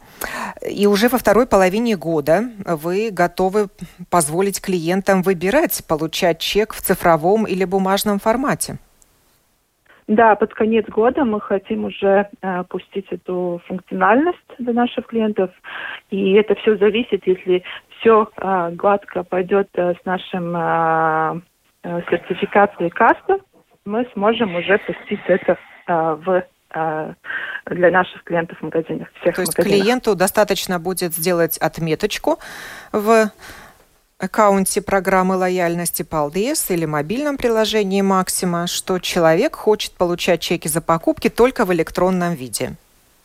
И 0.73 0.87
уже 0.87 1.07
во 1.07 1.17
второй 1.17 1.45
половине 1.45 1.95
года 1.95 2.43
вы 2.65 3.11
готовы 3.11 3.67
позволить 4.09 4.61
клиентам 4.61 5.21
выбирать, 5.21 5.83
получать 5.87 6.39
чек 6.39 6.73
в 6.73 6.81
цифровом 6.81 7.45
или 7.45 7.63
бумажном 7.63 8.19
формате. 8.19 8.79
Да, 10.07 10.35
под 10.35 10.53
конец 10.53 10.85
года 10.89 11.23
мы 11.23 11.39
хотим 11.39 11.85
уже 11.85 12.27
э, 12.41 12.63
пустить 12.67 13.07
эту 13.09 13.61
функциональность 13.67 14.37
для 14.59 14.73
наших 14.73 15.07
клиентов. 15.07 15.49
И 16.09 16.33
это 16.33 16.55
все 16.55 16.75
зависит, 16.77 17.25
если 17.25 17.63
все 17.99 18.27
э, 18.35 18.71
гладко 18.71 19.23
пойдет 19.23 19.69
э, 19.75 19.93
с 19.93 20.05
нашим 20.05 20.55
э, 20.55 21.41
э, 21.83 22.01
сертификацией 22.09 22.89
каста, 22.89 23.39
мы 23.85 24.05
сможем 24.13 24.55
уже 24.55 24.77
пустить 24.79 25.21
это 25.27 25.57
э, 25.87 26.17
в 26.25 26.43
для 26.73 27.91
наших 27.91 28.23
клиентов 28.23 28.57
в 28.59 28.63
магазинах. 28.63 29.07
Всех 29.21 29.35
То 29.35 29.41
есть 29.41 29.57
магазинах. 29.57 29.81
клиенту 29.81 30.15
достаточно 30.15 30.79
будет 30.79 31.13
сделать 31.13 31.57
отметочку 31.57 32.39
в 32.91 33.31
аккаунте 34.17 34.81
программы 34.81 35.35
лояльности 35.35 36.03
Paldies 36.03 36.73
или 36.73 36.85
мобильном 36.85 37.37
приложении 37.37 38.01
Максима, 38.01 38.67
что 38.67 38.99
человек 38.99 39.55
хочет 39.55 39.93
получать 39.93 40.41
чеки 40.41 40.67
за 40.67 40.81
покупки 40.81 41.29
только 41.29 41.65
в 41.65 41.73
электронном 41.73 42.33
виде. 42.33 42.75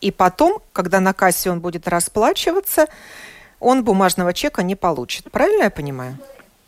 И 0.00 0.10
потом, 0.10 0.60
когда 0.72 1.00
на 1.00 1.12
кассе 1.12 1.50
он 1.50 1.60
будет 1.60 1.88
расплачиваться, 1.88 2.86
он 3.60 3.82
бумажного 3.82 4.32
чека 4.32 4.62
не 4.62 4.76
получит. 4.76 5.30
Правильно 5.30 5.64
я 5.64 5.70
понимаю? 5.70 6.16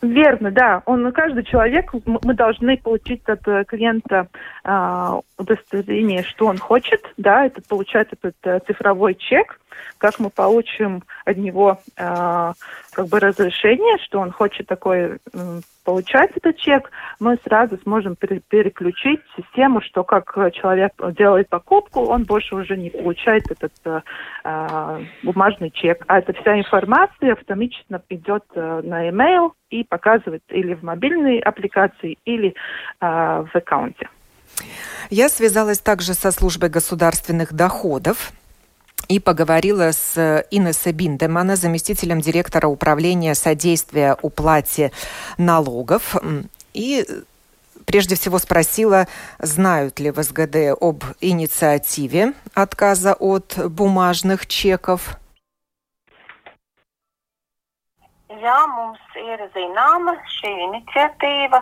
Верно, 0.01 0.49
да. 0.49 0.81
Он 0.85 1.11
каждый 1.11 1.43
человек, 1.43 1.93
мы 2.05 2.33
должны 2.33 2.77
получить 2.77 3.21
от 3.27 3.47
э, 3.47 3.63
клиента 3.65 4.27
э, 4.63 5.19
удостоверение, 5.37 6.23
что 6.23 6.47
он 6.47 6.57
хочет, 6.57 7.01
да, 7.17 7.45
это 7.45 7.61
получать 7.61 8.07
этот 8.11 8.35
э, 8.43 8.59
цифровой 8.65 9.13
чек, 9.13 9.60
как 9.97 10.19
мы 10.19 10.29
получим 10.29 11.03
от 11.25 11.37
него 11.37 11.79
э, 11.97 12.53
как 12.91 13.07
бы 13.07 13.19
разрешение, 13.19 13.97
что 14.05 14.19
он 14.19 14.31
хочет 14.31 14.67
такой 14.67 15.17
э, 15.33 15.61
получать 15.83 16.31
этот 16.35 16.57
чек, 16.57 16.91
мы 17.19 17.37
сразу 17.43 17.77
сможем 17.83 18.15
пере 18.15 18.41
переключить 18.47 19.21
систему, 19.35 19.81
что 19.81 20.03
как 20.03 20.33
человек 20.53 20.93
делает 21.17 21.49
покупку, 21.49 22.01
он 22.01 22.23
больше 22.23 22.55
уже 22.55 22.77
не 22.77 22.89
получает 22.89 23.49
этот 23.49 23.73
э, 23.85 24.01
э, 24.43 24.99
бумажный 25.23 25.71
чек, 25.71 26.03
а 26.07 26.19
эта 26.19 26.33
вся 26.33 26.59
информация 26.59 27.33
автоматично 27.33 28.01
идет 28.09 28.43
э, 28.55 28.81
на 28.83 29.09
email 29.09 29.51
и 29.69 29.83
показывает 29.83 30.43
или 30.49 30.73
в 30.73 30.83
мобильной 30.83 31.39
аппликации, 31.39 32.17
или 32.25 32.49
э, 32.49 32.53
в 32.99 33.49
аккаунте. 33.53 34.09
Я 35.09 35.29
связалась 35.29 35.79
также 35.79 36.13
со 36.13 36.31
службой 36.31 36.69
государственных 36.69 37.53
доходов 37.53 38.31
и 39.07 39.19
поговорила 39.19 39.91
с 39.91 40.45
Инессой 40.51 40.93
Биндемана, 40.93 41.55
заместителем 41.55 42.21
директора 42.21 42.67
управления 42.67 43.35
содействия 43.35 44.17
уплате 44.21 44.91
налогов. 45.37 46.15
И 46.73 47.05
прежде 47.85 48.15
всего 48.15 48.39
спросила, 48.39 49.07
знают 49.39 49.99
ли 49.99 50.11
в 50.11 50.21
СГД 50.21 50.77
об 50.79 51.03
инициативе 51.19 52.33
отказа 52.53 53.13
от 53.13 53.57
бумажных 53.69 54.47
чеков. 54.47 55.17
Jā, 58.41 58.63
mums 58.65 59.01
ir 59.19 59.41
zināma 59.53 60.15
šī 60.39 60.49
iniciatīva. 60.65 61.59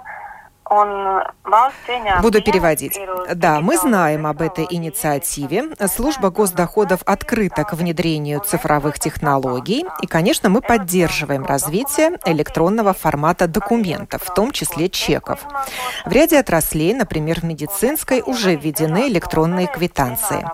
Буду 2.21 2.41
переводить. 2.43 2.99
Да, 3.33 3.59
мы 3.59 3.77
знаем 3.77 4.27
об 4.27 4.41
этой 4.41 4.67
инициативе. 4.69 5.69
Служба 5.87 6.29
госдоходов 6.29 7.01
открыта 7.05 7.63
к 7.63 7.73
внедрению 7.73 8.41
цифровых 8.41 8.99
технологий. 8.99 9.85
И, 10.01 10.07
конечно, 10.07 10.49
мы 10.49 10.61
поддерживаем 10.61 11.43
развитие 11.43 12.19
электронного 12.25 12.93
формата 12.93 13.47
документов, 13.47 14.23
в 14.23 14.33
том 14.33 14.51
числе 14.51 14.89
чеков. 14.89 15.39
В 16.05 16.11
ряде 16.11 16.37
отраслей, 16.39 16.93
например, 16.93 17.39
в 17.41 17.43
медицинской, 17.45 18.21
уже 18.23 18.55
введены 18.55 19.07
электронные 19.07 19.65
квитанции. 19.67 20.47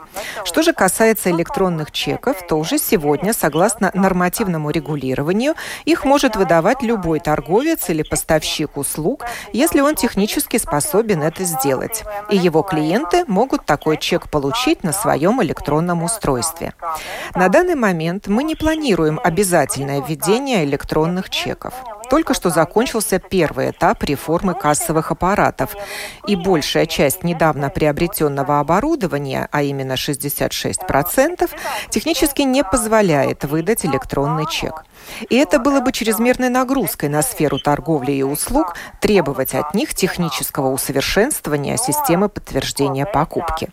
Что 0.45 0.63
же 0.63 0.71
касается 0.71 1.29
электронных 1.31 1.91
чеков, 1.91 2.37
то 2.47 2.55
уже 2.55 2.77
сегодня, 2.77 3.33
согласно 3.33 3.91
нормативному 3.93 4.69
регулированию, 4.69 5.55
их 5.83 6.05
может 6.05 6.37
выдавать 6.37 6.81
любой 6.83 7.19
торговец 7.19 7.89
или 7.89 8.03
поставщик 8.03 8.77
услуг, 8.77 9.25
если 9.51 9.81
он 9.81 9.95
технически 10.05 10.57
способен 10.57 11.23
это 11.23 11.43
сделать. 11.45 12.03
И 12.29 12.37
его 12.37 12.61
клиенты 12.61 13.25
могут 13.25 13.65
такой 13.65 13.97
чек 13.97 14.29
получить 14.29 14.83
на 14.83 14.93
своем 14.93 15.41
электронном 15.41 16.03
устройстве. 16.03 16.73
На 17.33 17.49
данный 17.49 17.73
момент 17.73 18.27
мы 18.27 18.43
не 18.43 18.53
планируем 18.53 19.19
обязательное 19.23 20.03
введение 20.03 20.63
электронных 20.63 21.31
чеков. 21.31 21.73
Только 22.11 22.35
что 22.35 22.51
закончился 22.51 23.17
первый 23.17 23.71
этап 23.71 24.03
реформы 24.03 24.53
кассовых 24.53 25.09
аппаратов, 25.09 25.75
и 26.27 26.35
большая 26.35 26.85
часть 26.85 27.23
недавно 27.23 27.71
приобретенного 27.71 28.59
оборудования, 28.59 29.49
а 29.51 29.63
именно 29.63 29.93
66%, 29.93 31.49
технически 31.89 32.43
не 32.43 32.63
позволяет 32.63 33.43
выдать 33.43 33.85
электронный 33.85 34.45
чек. 34.51 34.83
И 35.29 35.35
это 35.35 35.59
было 35.59 35.79
бы 35.79 35.91
чрезмерной 35.91 36.49
нагрузкой 36.49 37.09
на 37.09 37.21
сферу 37.21 37.59
торговли 37.59 38.11
и 38.11 38.23
услуг 38.23 38.75
требовать 38.99 39.53
от 39.53 39.73
них 39.73 39.93
технического 39.93 40.69
усовершенствования 40.69 41.77
системы 41.77 42.29
подтверждения 42.29 43.05
покупки. 43.05 43.69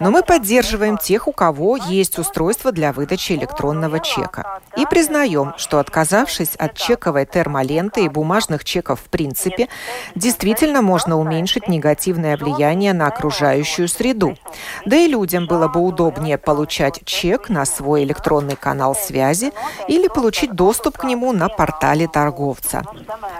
Но 0.00 0.10
мы 0.10 0.22
поддерживаем 0.22 0.98
тех, 0.98 1.28
у 1.28 1.32
кого 1.32 1.76
есть 1.76 2.18
устройство 2.18 2.72
для 2.72 2.92
выдачи 2.92 3.32
электронного 3.32 4.00
чека. 4.00 4.60
И 4.76 4.84
признаем, 4.86 5.54
что 5.56 5.78
отказавшись 5.78 6.54
от 6.56 6.74
чековой 6.74 7.26
термоленты 7.26 8.04
и 8.04 8.08
бумажных 8.08 8.64
чеков 8.64 9.00
в 9.00 9.08
принципе, 9.08 9.68
действительно 10.14 10.82
можно 10.82 11.18
уменьшить 11.18 11.68
негативное 11.68 12.36
влияние 12.36 12.92
на 12.92 13.06
окружающую 13.06 13.88
среду. 13.88 14.36
Да 14.84 14.96
и 14.96 15.06
людям 15.06 15.46
было 15.46 15.68
бы 15.68 15.80
удобнее 15.80 16.38
получать 16.38 17.00
чек 17.04 17.48
на 17.48 17.64
свой 17.64 18.04
электронный 18.04 18.56
канал 18.56 18.94
связи 18.94 19.52
или 19.88 20.08
получить 20.08 20.52
доступ 20.56 20.98
к 20.98 21.04
нему 21.04 21.32
на 21.32 21.48
портале 21.48 22.08
торговца. 22.08 22.82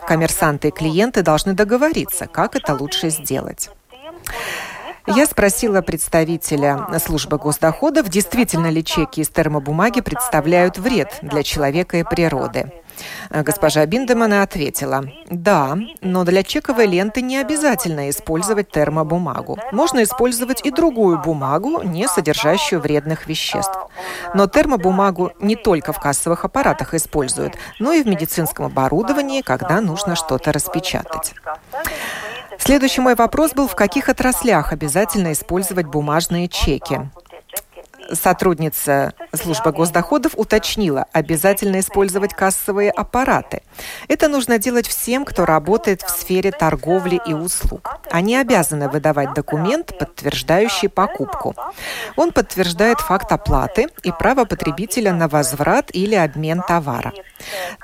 Коммерсанты 0.07 0.69
и 0.69 0.71
клиенты 0.71 1.23
должны 1.23 1.55
договориться, 1.55 2.27
как 2.27 2.55
это 2.55 2.75
лучше 2.75 3.11
сделать. 3.11 3.71
Я 5.07 5.27
спросила 5.27 5.83
представителя 5.83 6.87
службы 6.99 7.39
госдоходов, 7.39 8.09
действительно 8.09 8.69
ли 8.71 8.85
чеки 8.85 9.21
из 9.21 9.29
термобумаги 9.29 10.01
представляют 10.01 10.79
вред 10.79 11.19
для 11.23 11.43
человека 11.43 11.99
и 11.99 12.03
природы. 12.03 12.73
Госпожа 13.31 13.85
Биндемана 13.87 14.43
ответила, 14.43 15.05
да, 15.31 15.77
но 16.01 16.25
для 16.25 16.43
чековой 16.43 16.87
ленты 16.87 17.23
не 17.23 17.39
обязательно 17.39 18.11
использовать 18.11 18.71
термобумагу. 18.71 19.59
Можно 19.73 20.03
использовать 20.03 20.65
и 20.65 20.71
другую 20.71 21.19
бумагу, 21.19 21.83
не 21.83 22.07
содержащую 22.09 22.81
вредных 22.81 23.27
веществ. 23.27 23.79
Но 24.35 24.47
термобумагу 24.47 25.33
не 25.41 25.57
только 25.57 25.93
в 25.93 26.01
кассовых 26.01 26.45
аппаратах 26.45 26.95
используют, 26.95 27.55
но 27.79 27.93
и 27.93 28.03
в 28.03 28.07
медицинском 28.07 28.67
оборудовании, 28.67 29.43
когда 29.43 29.81
нужно 29.81 30.17
что-то 30.17 30.53
распечатать. 30.53 31.35
Следующий 32.59 33.01
мой 33.01 33.15
вопрос 33.15 33.53
был, 33.53 33.69
в 33.69 33.75
каких 33.75 34.09
отраслях 34.09 34.73
обязательно 34.73 35.33
использовать 35.33 35.87
бумажные 35.87 36.49
чеки? 36.49 37.01
Сотрудница 38.13 39.15
службы 39.35 39.73
госдоходов 39.73 40.33
уточнила, 40.37 41.07
обязательно 41.13 41.81
использовать 41.81 42.35
кассовые 42.35 42.91
аппараты. 42.91 43.63
Это 44.09 44.29
нужно 44.29 44.59
делать 44.59 44.87
всем, 44.87 45.25
кто 45.25 45.45
работает 45.45 46.03
в 46.03 46.11
сфере 46.11 46.53
торговли 46.53 47.21
и 47.27 47.35
услуг. 47.35 47.99
Они 48.11 48.37
обязаны 48.37 48.89
выдавать 48.89 49.35
документ, 49.35 49.97
подтверждающий 49.99 50.89
покупку. 50.89 51.55
Он 52.17 52.33
подтверждает 52.33 53.01
факт 53.01 53.33
оплаты 53.33 53.89
и 54.03 54.13
право 54.13 54.45
потребителя 54.45 55.13
на 55.13 55.29
возврат 55.29 55.91
или 55.93 56.15
обмен 56.15 56.63
товара. 56.67 57.13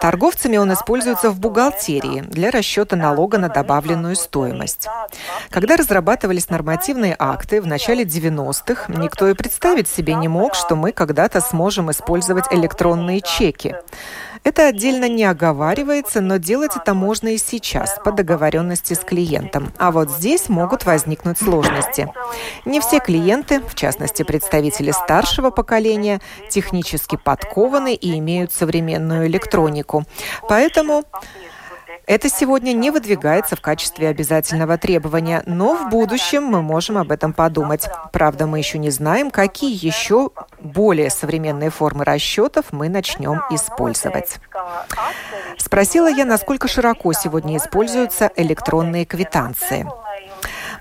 Торговцами 0.01 0.57
он 0.57 0.73
используется 0.73 1.31
в 1.31 1.39
бухгалтерии 1.39 2.21
для 2.21 2.51
расчета 2.51 2.97
налога 2.97 3.39
на 3.39 3.49
добавленную 3.49 4.17
стоимость. 4.17 4.89
Когда 5.51 5.77
разрабатывались 5.77 6.49
нормативные 6.49 7.15
акты 7.19 7.61
в 7.61 7.67
начале 7.67 8.05
90-х, 8.05 8.93
никто 8.93 9.29
и 9.29 9.35
представить 9.35 9.89
себе 9.89 10.12
не 10.15 10.29
мог, 10.29 10.55
что 10.55 10.77
мы 10.77 10.93
когда-то 10.93 11.41
сможем 11.41 11.91
использовать 11.91 12.45
электронные 12.51 13.21
чеки. 13.21 13.75
Это 14.45 14.67
отдельно 14.67 15.09
не 15.09 15.25
оговаривается, 15.25 16.21
но 16.21 16.37
делать 16.37 16.73
это 16.75 16.95
можно 16.95 17.29
и 17.29 17.39
сейчас 17.39 18.01
по 18.05 18.11
договоренности 18.11 18.95
с 18.95 18.99
клиентом. 18.99 19.73
А 19.79 19.93
вот 19.93 20.11
здесь 20.11 20.49
могут 20.49 20.85
возникнуть 20.85 21.39
сложности. 21.39 22.13
Не 22.65 22.81
все 22.81 22.99
клиенты, 22.99 23.61
в 23.61 23.77
частности 23.77 24.25
представители 24.25 24.91
старшего 24.91 25.51
поколения, 25.51 26.21
технически 26.51 27.17
подкованы 27.17 27.95
и 27.95 28.19
имеют 28.19 28.53
современную 28.53 29.29
электронику. 29.29 30.05
Поэтому 30.49 31.05
это 32.07 32.29
сегодня 32.29 32.73
не 32.73 32.91
выдвигается 32.91 33.57
в 33.57 33.61
качестве 33.61 34.09
обязательного 34.09 34.79
требования, 34.79 35.43
но 35.47 35.75
в 35.75 35.89
будущем 35.89 36.45
мы 36.45 36.63
можем 36.63 36.99
об 36.99 37.13
этом 37.13 37.33
подумать. 37.33 37.89
Правда, 38.13 38.47
мы 38.47 38.59
еще 38.59 38.79
не 38.79 38.91
знаем, 38.91 39.31
какие 39.31 39.73
еще 39.73 40.31
более 40.61 41.11
современные 41.11 41.71
формы 41.71 42.05
расчетов 42.05 42.67
мы 42.73 42.89
начнем 42.89 43.43
использовать. 43.51 44.37
Спросила 45.59 46.11
я, 46.11 46.25
насколько 46.25 46.69
широко 46.69 47.13
сегодня 47.13 47.57
используются 47.57 48.31
электронные 48.37 49.05
квитанции 49.05 49.87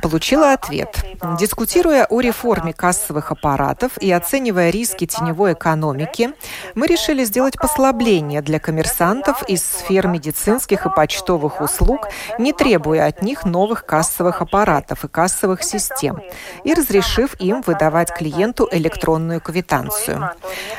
получила 0.02 0.54
ответ. 0.54 1.06
Дискутируя 1.40 2.06
о 2.06 2.20
реформе 2.20 2.74
кассовых 2.74 3.32
аппаратов 3.32 3.98
и 4.00 4.12
оценивая 4.12 4.72
риски 4.72 5.06
теневой 5.06 5.54
экономики, 5.54 6.32
мы 6.74 6.88
решили 6.88 7.24
сделать 7.24 7.56
послабление 7.58 8.42
для 8.42 8.60
коммерсантов 8.60 9.44
из 9.48 9.64
сфер 9.64 10.08
медицинских 10.08 10.86
и 10.86 10.90
почтовых 10.90 11.62
услуг, 11.62 12.08
не 12.40 12.54
требуя 12.54 13.06
от 13.06 13.22
них 13.22 13.46
новых 13.46 13.86
кассовых 13.86 14.42
аппаратов 14.42 15.06
и 15.06 15.08
кассовых 15.08 15.64
систем, 15.64 16.22
и 16.64 16.74
разрешив 16.74 17.40
им 17.40 17.62
выдавать 17.62 18.12
клиенту 18.12 18.68
электронную 18.72 19.40
квитанцию. 19.40 20.32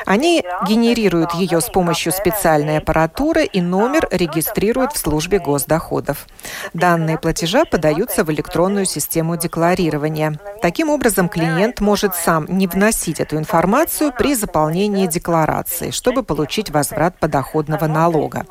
Они 0.05 0.43
генерируют 0.67 1.33
ее 1.33 1.61
с 1.61 1.69
помощью 1.69 2.11
специальной 2.11 2.79
аппаратуры 2.79 3.45
и 3.45 3.61
номер 3.61 4.07
регистрируют 4.11 4.91
в 4.91 4.97
службе 4.97 5.39
госдоходов. 5.39 6.27
Данные 6.73 7.17
платежа 7.17 7.63
подаются 7.65 8.23
в 8.23 8.31
электронную 8.31 8.85
систему 8.85 9.12
систему 9.13 9.37
декларирования. 9.37 10.39
Таким 10.61 10.89
образом, 10.89 11.29
клиент 11.29 11.81
может 11.81 12.15
сам 12.15 12.45
не 12.49 12.65
вносить 12.65 13.19
эту 13.19 13.37
информацию 13.37 14.11
при 14.11 14.33
заполнении 14.33 15.05
декларации, 15.05 15.91
чтобы 15.91 16.23
получить 16.23 16.71
возврат 16.71 17.19
подоходного 17.19 17.85
налога. 17.85 18.45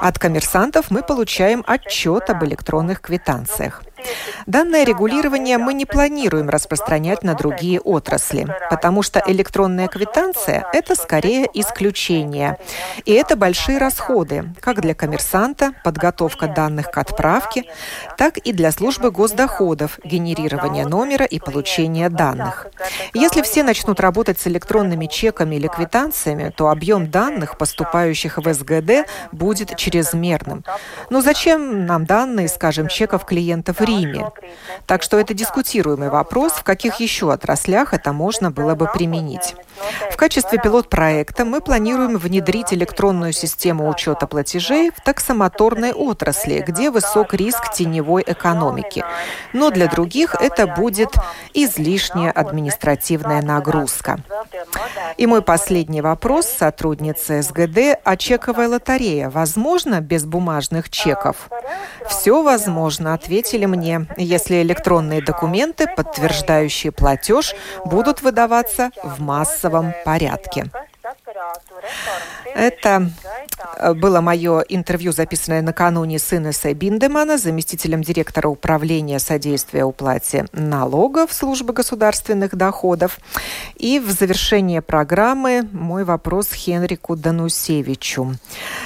От 0.00 0.18
коммерсантов 0.18 0.90
мы 0.90 1.02
получаем 1.02 1.62
отчет 1.68 2.30
об 2.30 2.42
электронных 2.44 3.00
квитанциях. 3.00 3.82
Данное 4.46 4.84
регулирование 4.84 5.58
мы 5.58 5.74
не 5.74 5.86
планируем 5.86 6.48
распространять 6.48 7.22
на 7.22 7.34
другие 7.34 7.80
отрасли, 7.80 8.46
потому 8.70 9.02
что 9.02 9.22
электронная 9.26 9.88
квитанция– 9.88 10.66
это 10.72 10.94
скорее 10.94 11.48
исключение. 11.54 12.58
И 13.04 13.12
это 13.12 13.36
большие 13.36 13.78
расходы, 13.78 14.52
как 14.60 14.80
для 14.80 14.94
коммерсанта, 14.94 15.72
подготовка 15.84 16.48
данных 16.48 16.90
к 16.90 16.98
отправке, 16.98 17.64
так 18.16 18.38
и 18.38 18.52
для 18.52 18.72
службы 18.72 19.10
госдоходов, 19.10 19.98
генерирование 20.04 20.86
номера 20.86 21.24
и 21.24 21.38
получение 21.38 22.08
данных. 22.08 22.66
Если 23.14 23.42
все 23.42 23.62
начнут 23.62 24.00
работать 24.00 24.40
с 24.40 24.46
электронными 24.46 25.06
чеками 25.06 25.56
или 25.56 25.68
квитанциями, 25.68 26.52
то 26.56 26.68
объем 26.68 27.10
данных, 27.10 27.58
поступающих 27.58 28.38
в 28.38 28.52
СГД, 28.52 29.08
будет 29.32 29.76
чрезмерным. 29.76 30.64
Но 31.10 31.20
зачем 31.20 31.86
нам 31.86 32.04
данные, 32.04 32.48
скажем, 32.48 32.88
чеков 32.88 33.24
клиентов 33.24 33.80
Риме. 34.00 34.30
Так 34.86 35.02
что 35.02 35.18
это 35.18 35.34
дискутируемый 35.34 36.08
вопрос, 36.08 36.52
в 36.52 36.62
каких 36.62 37.00
еще 37.00 37.32
отраслях 37.32 37.94
это 37.94 38.12
можно 38.12 38.50
было 38.50 38.74
бы 38.74 38.88
применить. 38.92 39.54
В 40.10 40.16
качестве 40.16 40.58
пилот-проекта 40.58 41.44
мы 41.44 41.60
планируем 41.60 42.16
внедрить 42.16 42.72
электронную 42.72 43.32
систему 43.32 43.88
учета 43.88 44.26
платежей 44.26 44.90
в 44.90 45.00
таксомоторной 45.00 45.92
отрасли, 45.92 46.62
где 46.66 46.90
высок 46.90 47.34
риск 47.34 47.72
теневой 47.72 48.22
экономики. 48.26 49.04
Но 49.52 49.70
для 49.70 49.88
других 49.88 50.34
это 50.34 50.66
будет 50.66 51.10
излишняя 51.54 52.30
административная 52.30 53.42
нагрузка. 53.42 54.20
И 55.16 55.26
мой 55.26 55.42
последний 55.42 56.00
вопрос 56.00 56.46
сотруднице 56.46 57.42
СГД, 57.42 57.98
а 58.04 58.16
чековая 58.16 58.68
лотерея 58.68 59.30
возможно 59.30 60.00
без 60.00 60.24
бумажных 60.24 60.90
чеков? 60.90 61.48
Все 62.08 62.42
возможно, 62.42 63.14
ответили 63.14 63.66
мне, 63.66 63.81
если 64.16 64.62
электронные 64.62 65.22
документы, 65.22 65.86
подтверждающие 65.86 66.92
платеж, 66.92 67.54
будут 67.84 68.22
выдаваться 68.22 68.90
в 69.02 69.20
массовом 69.20 69.92
порядке. 70.04 70.70
Это 72.54 73.10
э, 73.78 73.94
было 73.94 74.20
мое 74.20 74.60
интервью, 74.60 75.12
записанное 75.12 75.62
накануне 75.62 76.18
с 76.18 76.32
Инессой 76.32 76.74
Биндемана, 76.74 77.38
заместителем 77.38 78.02
директора 78.02 78.48
управления 78.48 79.18
содействия 79.18 79.84
уплате 79.84 80.46
налогов 80.52 81.32
службы 81.32 81.72
государственных 81.72 82.54
доходов. 82.54 83.18
И 83.76 83.98
в 83.98 84.10
завершение 84.10 84.82
программы 84.82 85.68
мой 85.72 86.04
вопрос 86.04 86.52
Хенрику 86.52 87.16
Данусевичу. 87.16 88.34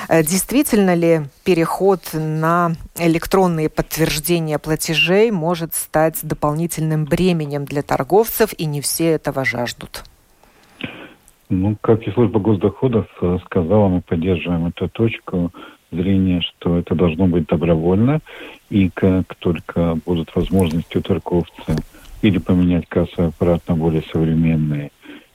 Э, 0.08 0.22
действительно 0.22 0.94
ли 0.94 1.26
переход 1.44 2.00
на 2.12 2.72
электронные 2.96 3.68
подтверждения 3.68 4.58
платежей 4.58 5.30
может 5.30 5.74
стать 5.74 6.18
дополнительным 6.22 7.04
бременем 7.04 7.64
для 7.64 7.82
торговцев, 7.82 8.52
и 8.56 8.66
не 8.66 8.80
все 8.80 9.12
этого 9.12 9.44
жаждут? 9.44 10.04
Ну, 11.48 11.76
как 11.80 12.06
и 12.06 12.10
служба 12.10 12.40
госдоходов 12.40 13.06
сказала, 13.44 13.88
мы 13.88 14.00
поддерживаем 14.00 14.66
эту 14.66 14.88
точку 14.88 15.52
зрения, 15.92 16.40
что 16.40 16.78
это 16.78 16.94
должно 16.94 17.26
быть 17.28 17.46
добровольно, 17.46 18.20
и 18.68 18.90
как 18.90 19.34
только 19.36 19.98
будут 20.04 20.34
возможности 20.34 20.98
у 20.98 21.02
торговца 21.02 21.76
или 22.22 22.38
поменять 22.38 22.88
кассовый 22.88 23.28
аппарат 23.28 23.62
на 23.68 23.76
более 23.76 24.02
современный, 24.12 24.90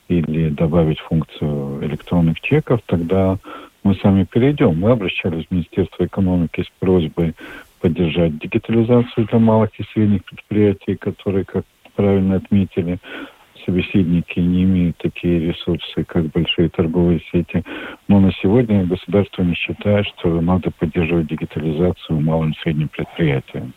или 0.09 0.49
добавить 0.49 0.99
функцию 0.99 1.83
электронных 1.85 2.41
чеков, 2.41 2.81
тогда 2.85 3.37
мы 3.83 3.95
сами 3.95 4.25
перейдем. 4.25 4.77
Мы 4.77 4.91
обращались 4.91 5.47
в 5.47 5.51
Министерство 5.51 6.05
экономики 6.05 6.63
с 6.63 6.79
просьбой 6.79 7.33
поддержать 7.79 8.37
дигитализацию 8.37 9.27
для 9.27 9.39
малых 9.39 9.69
и 9.79 9.83
средних 9.93 10.25
предприятий, 10.25 10.95
которые, 10.95 11.45
как 11.45 11.63
правильно 11.95 12.35
отметили, 12.35 12.99
собеседники 13.65 14.39
не 14.39 14.63
имеют 14.63 14.97
такие 14.97 15.39
ресурсы, 15.39 16.03
как 16.03 16.25
большие 16.27 16.69
торговые 16.69 17.21
сети. 17.31 17.63
Но 18.07 18.19
на 18.19 18.31
сегодня 18.41 18.85
государство 18.85 19.43
не 19.43 19.55
считает, 19.55 20.05
что 20.07 20.41
надо 20.41 20.71
поддерживать 20.71 21.27
дигитализацию 21.27 22.19
малым 22.21 22.51
и 22.51 22.59
средним 22.61 22.89
предприятиям. 22.89 23.73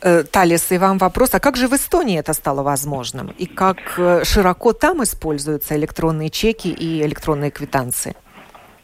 Э, 0.00 0.22
Талис, 0.22 0.70
и 0.70 0.78
вам 0.78 0.98
вопрос, 0.98 1.34
а 1.34 1.40
как 1.40 1.56
же 1.56 1.66
в 1.66 1.72
Эстонии 1.72 2.18
это 2.18 2.32
стало 2.32 2.62
возможным? 2.62 3.30
И 3.36 3.46
как 3.46 3.78
э, 3.98 4.24
широко 4.24 4.72
там 4.72 5.02
используются 5.02 5.76
электронные 5.76 6.30
чеки 6.30 6.68
и 6.68 7.02
электронные 7.02 7.50
квитанции? 7.50 8.14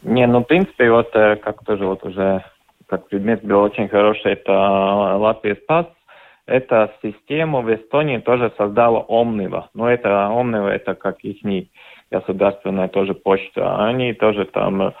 Не, 0.03 0.27
ну, 0.27 0.39
в 0.39 0.43
принципе, 0.43 0.91
вот 0.91 1.15
э, 1.15 1.37
как 1.37 1.63
тоже 1.63 1.85
вот 1.85 2.03
уже 2.03 2.43
как 2.87 3.07
предмет 3.07 3.43
был 3.43 3.61
очень 3.61 3.87
хороший, 3.87 4.33
это 4.33 4.51
Латвия 4.51 5.55
Спас. 5.55 5.87
Эта 6.47 6.93
систему 7.01 7.61
в 7.61 7.73
Эстонии 7.73 8.19
тоже 8.19 8.51
создала 8.57 9.03
Omniva. 9.09 9.65
Но 9.73 9.89
это 9.89 10.09
Omniva, 10.09 10.67
это 10.67 10.93
как 10.93 11.23
их 11.23 11.37
государственная 12.11 12.87
тоже 12.87 13.15
почта. 13.15 13.87
Они 13.87 14.13
тоже 14.13 14.45
там 14.45 14.81
э, 14.81 14.91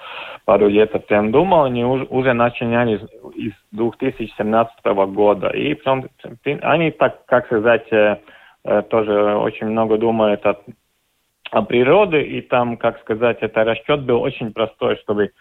пару 0.45 0.67
лет 0.67 0.91
прям 1.05 1.31
думали, 1.31 1.69
они 1.69 1.85
уже, 1.85 2.05
уже 2.05 2.33
начинали 2.33 2.99
из 3.35 3.53
2017 3.71 4.85
года. 5.13 5.49
И 5.49 5.75
прям, 5.75 6.05
они 6.61 6.91
так, 6.91 7.25
как 7.25 7.45
сказать, 7.45 7.87
э, 7.91 8.17
э, 8.63 8.81
тоже 8.89 9.35
очень 9.35 9.67
много 9.67 9.97
думают 9.97 10.43
о, 10.47 10.57
о 11.51 11.61
природе, 11.61 12.23
и 12.23 12.41
там, 12.41 12.75
как 12.77 12.99
сказать, 13.01 13.37
это 13.41 13.63
расчет 13.63 14.01
был 14.01 14.21
очень 14.21 14.51
простой, 14.51 14.97
чтобы 14.97 15.31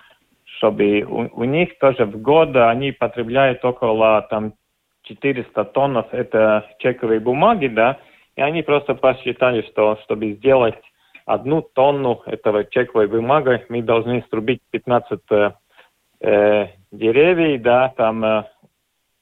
чтобы 0.59 1.03
у, 1.03 1.41
у 1.41 1.45
них 1.45 1.79
тоже 1.79 2.05
в 2.05 2.21
год 2.21 2.55
они 2.55 2.93
потребляют 2.93 3.65
около 3.65 4.23
там 4.31 4.53
400 5.05 5.65
тонн 5.67 6.05
это 6.11 6.67
чековые 6.79 7.21
бумаги, 7.21 7.69
да, 7.69 7.99
и 8.37 8.43
они 8.43 8.63
просто 8.63 8.95
посчитали, 8.95 9.63
что 9.63 9.99
чтобы 10.05 10.33
сделать 10.33 10.77
одну 11.27 11.63
тонну 11.63 12.23
этого 12.27 12.65
чековой 12.65 13.07
бумаги 13.07 13.65
мы 13.69 13.83
должны 13.83 14.25
срубить 14.31 14.61
15 14.71 15.21
э, 15.31 15.51
э, 16.21 16.67
деревьев, 16.91 17.63
да, 17.63 17.93
там 17.97 18.25
э, 18.25 18.45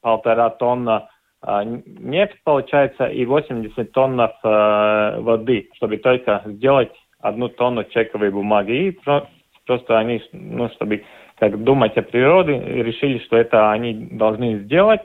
полтора 0.01 0.49
тонна 0.49 1.09
э, 1.45 1.61
нефть 1.85 2.37
получается 2.43 3.05
и 3.05 3.25
80 3.25 3.91
тонн 3.91 4.19
э, 4.19 5.19
воды, 5.19 5.69
чтобы 5.75 5.97
только 5.97 6.41
сделать 6.45 6.91
одну 7.19 7.49
тонну 7.49 7.83
чековой 7.85 8.31
бумаги. 8.31 8.87
И 8.87 8.91
про, 8.91 9.27
просто 9.65 9.97
они, 9.97 10.21
ну, 10.33 10.69
чтобы 10.69 11.03
как 11.39 11.63
думать 11.63 11.97
о 11.97 12.03
природе, 12.03 12.59
решили, 12.59 13.19
что 13.19 13.37
это 13.37 13.71
они 13.71 13.93
должны 13.93 14.59
сделать. 14.59 15.01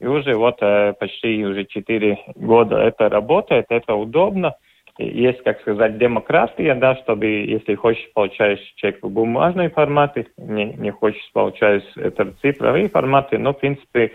И 0.00 0.06
уже 0.06 0.34
вот 0.34 0.58
э, 0.60 0.94
почти 0.98 1.44
уже 1.44 1.64
4 1.64 2.18
года 2.36 2.76
это 2.76 3.08
работает, 3.08 3.66
это 3.68 3.94
удобно. 3.94 4.54
Есть, 4.98 5.42
как 5.44 5.60
сказать, 5.60 5.98
демократия, 5.98 6.74
да, 6.74 6.96
чтобы, 6.96 7.26
если 7.26 7.76
хочешь, 7.76 8.10
получаешь 8.14 8.60
чек 8.76 9.02
в 9.02 9.08
бумажной 9.08 9.70
формате, 9.70 10.26
не, 10.36 10.72
не 10.74 10.90
хочешь, 10.90 11.30
получаешь 11.32 11.84
это 11.96 12.24
в 12.24 12.40
цифровые 12.40 12.88
форматы, 12.88 13.38
но, 13.38 13.52
в 13.54 13.60
принципе, 13.60 14.12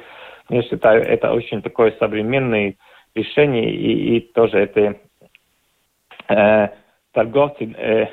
я 0.49 0.61
считаю, 0.63 1.03
это 1.03 1.31
очень 1.31 1.61
такое 1.61 1.93
современное 1.99 2.75
решение, 3.15 3.73
и, 3.73 4.17
и 4.17 4.19
тоже 4.19 4.57
это 4.59 4.95
э, 6.27 6.67
торговцы, 7.13 7.73
э, 7.77 8.07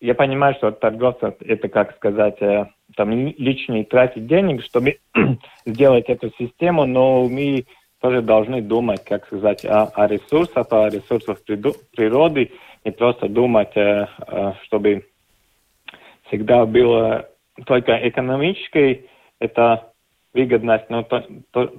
я 0.00 0.14
понимаю, 0.14 0.54
что 0.54 0.70
торговцы, 0.70 1.34
это, 1.40 1.68
как 1.68 1.96
сказать, 1.96 2.40
э, 2.40 2.66
там 2.96 3.10
личные 3.10 3.84
тратить 3.84 4.26
денег, 4.26 4.62
чтобы 4.64 4.98
сделать 5.66 6.06
эту 6.08 6.30
систему, 6.38 6.86
но 6.86 7.28
мы 7.28 7.66
тоже 8.00 8.20
должны 8.20 8.60
думать, 8.60 9.02
как 9.04 9.26
сказать, 9.26 9.64
о, 9.64 9.84
о 9.86 10.06
ресурсах, 10.06 10.66
о 10.70 10.88
ресурсах 10.88 11.38
природы, 11.42 12.52
не 12.84 12.90
просто 12.90 13.28
думать, 13.28 13.74
э, 13.76 14.06
э, 14.26 14.52
чтобы 14.64 15.06
всегда 16.26 16.66
было 16.66 17.30
только 17.66 17.96
экономической 18.08 19.08
это 19.38 19.92
выгодность, 20.34 20.90
но 20.90 21.02
то, 21.02 21.24
то, 21.50 21.72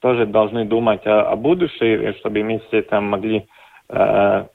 тоже 0.00 0.26
должны 0.26 0.64
думать 0.64 1.06
о, 1.06 1.30
о 1.30 1.36
будущем, 1.36 2.14
чтобы 2.18 2.42
мы 2.42 2.60
все 2.66 2.82
там 2.82 3.04
могли 3.04 3.46
э, 3.90 4.46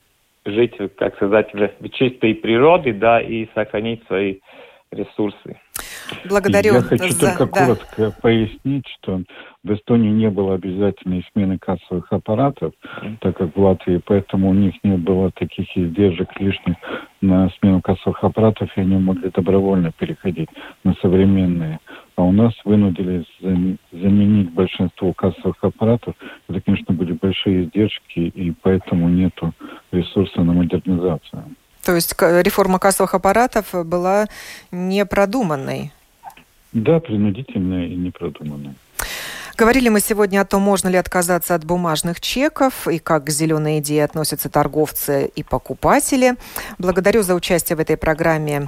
жить, 0.46 0.74
как 0.98 1.16
сказать, 1.16 1.54
в 1.54 1.90
чистой 1.90 2.36
природе, 2.36 2.94
да, 2.94 3.22
и 3.22 3.48
сохранить 3.54 4.06
свои 4.08 4.40
ресурсы. 4.92 5.60
Благодарю. 6.26 6.74
Я 6.76 6.82
хочу 6.82 7.10
за... 7.10 7.20
только 7.20 7.46
да. 7.46 7.66
коротко 7.66 8.12
пояснить, 8.22 8.86
что 9.00 9.22
в 9.64 9.74
Эстонии 9.74 10.12
не 10.12 10.30
было 10.30 10.56
обязательной 10.56 11.26
смены 11.32 11.58
кассовых 11.58 12.12
аппаратов, 12.12 12.74
так 13.22 13.38
как 13.38 13.56
в 13.56 13.60
Латвии, 13.60 14.02
поэтому 14.06 14.50
у 14.50 14.54
них 14.54 14.76
не 14.84 14.98
было 14.98 15.32
таких 15.32 15.66
издержек 15.76 16.30
лишних 16.40 16.76
на 17.22 17.50
смену 17.60 17.82
кассовых 17.82 18.24
аппаратов, 18.24 18.70
и 18.76 18.82
они 18.82 18.98
могли 18.98 19.30
добровольно 19.32 19.92
переходить 19.92 20.50
на 20.84 20.94
современные. 21.02 21.80
А 22.16 22.24
у 22.24 22.32
нас 22.32 22.54
вынудили 22.64 23.26
заменить 23.92 24.52
большинство 24.52 25.14
кассовых 25.14 25.58
аппаратов. 25.62 26.16
Это, 26.48 26.62
конечно, 26.62 26.94
были 26.94 27.14
большие 27.14 27.64
издержки, 27.64 28.20
и 28.20 28.54
поэтому 28.62 29.10
нету 29.10 29.54
ресурса 29.92 30.44
на 30.44 30.54
модернизацию. 30.54 31.44
То 31.86 31.94
есть 31.94 32.16
реформа 32.20 32.80
кассовых 32.80 33.14
аппаратов 33.14 33.68
была 33.72 34.28
непродуманной? 34.72 35.94
Да, 36.74 37.00
принудительная 37.00 37.86
и 37.86 37.96
непродуманная. 37.96 38.74
Говорили 39.56 39.88
мы 39.90 40.02
сегодня 40.02 40.42
о 40.42 40.46
том, 40.46 40.64
можно 40.64 40.90
ли 40.90 40.98
отказаться 40.98 41.56
от 41.56 41.64
бумажных 41.64 42.20
чеков 42.20 42.88
и 42.88 42.98
как 42.98 43.26
к 43.26 43.30
зеленой 43.30 43.80
идее 43.80 44.04
относятся 44.04 44.50
торговцы 44.50 45.32
и 45.34 45.44
покупатели. 45.44 46.36
Благодарю 46.78 47.22
за 47.22 47.36
участие 47.36 47.78
в 47.78 47.80
этой 47.80 47.96
программе 47.96 48.68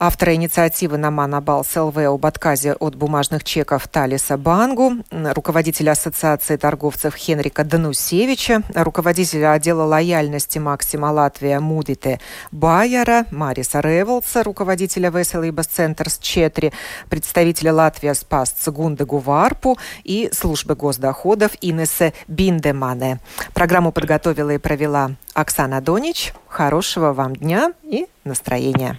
автора 0.00 0.34
инициативы 0.34 0.96
Намана 0.96 1.42
Балс 1.42 1.76
ЛВ 1.76 1.98
об 1.98 2.24
отказе 2.24 2.72
от 2.72 2.94
бумажных 2.94 3.44
чеков 3.44 3.86
Талиса 3.86 4.38
Бангу, 4.38 5.04
руководителя 5.10 5.90
Ассоциации 5.90 6.56
торговцев 6.56 7.14
Хенрика 7.14 7.64
Данусевича, 7.64 8.62
руководителя 8.74 9.52
отдела 9.52 9.82
лояльности 9.82 10.58
Максима 10.58 11.12
Латвия 11.12 11.60
Мудите 11.60 12.18
Байера, 12.50 13.26
Мариса 13.30 13.80
Ревелса, 13.80 14.42
руководителя 14.42 15.10
Веселибас 15.10 15.66
Центрс 15.66 16.18
Четри, 16.18 16.72
представителя 17.10 17.74
Латвия 17.74 18.14
Спас 18.14 18.50
Цигунде 18.52 19.04
Гуварпу 19.04 19.78
и 20.02 20.30
службы 20.32 20.76
госдоходов 20.76 21.52
Инесе 21.60 22.14
Биндемане. 22.26 23.20
Программу 23.52 23.92
подготовила 23.92 24.50
и 24.50 24.58
провела 24.58 25.10
Оксана 25.34 25.82
Донич. 25.82 26.32
Хорошего 26.48 27.12
вам 27.12 27.36
дня 27.36 27.74
и 27.82 28.06
настроения 28.24 28.98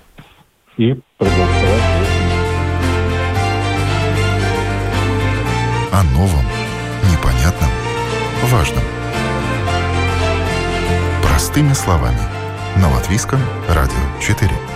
и 0.81 0.99
проголосовать. 1.19 1.83
О 5.91 6.03
новом, 6.13 6.45
непонятном, 7.11 7.69
важном. 8.45 8.83
Простыми 11.21 11.73
словами. 11.73 12.21
На 12.77 12.89
Латвийском 12.89 13.39
радио 13.67 14.19
4. 14.19 14.70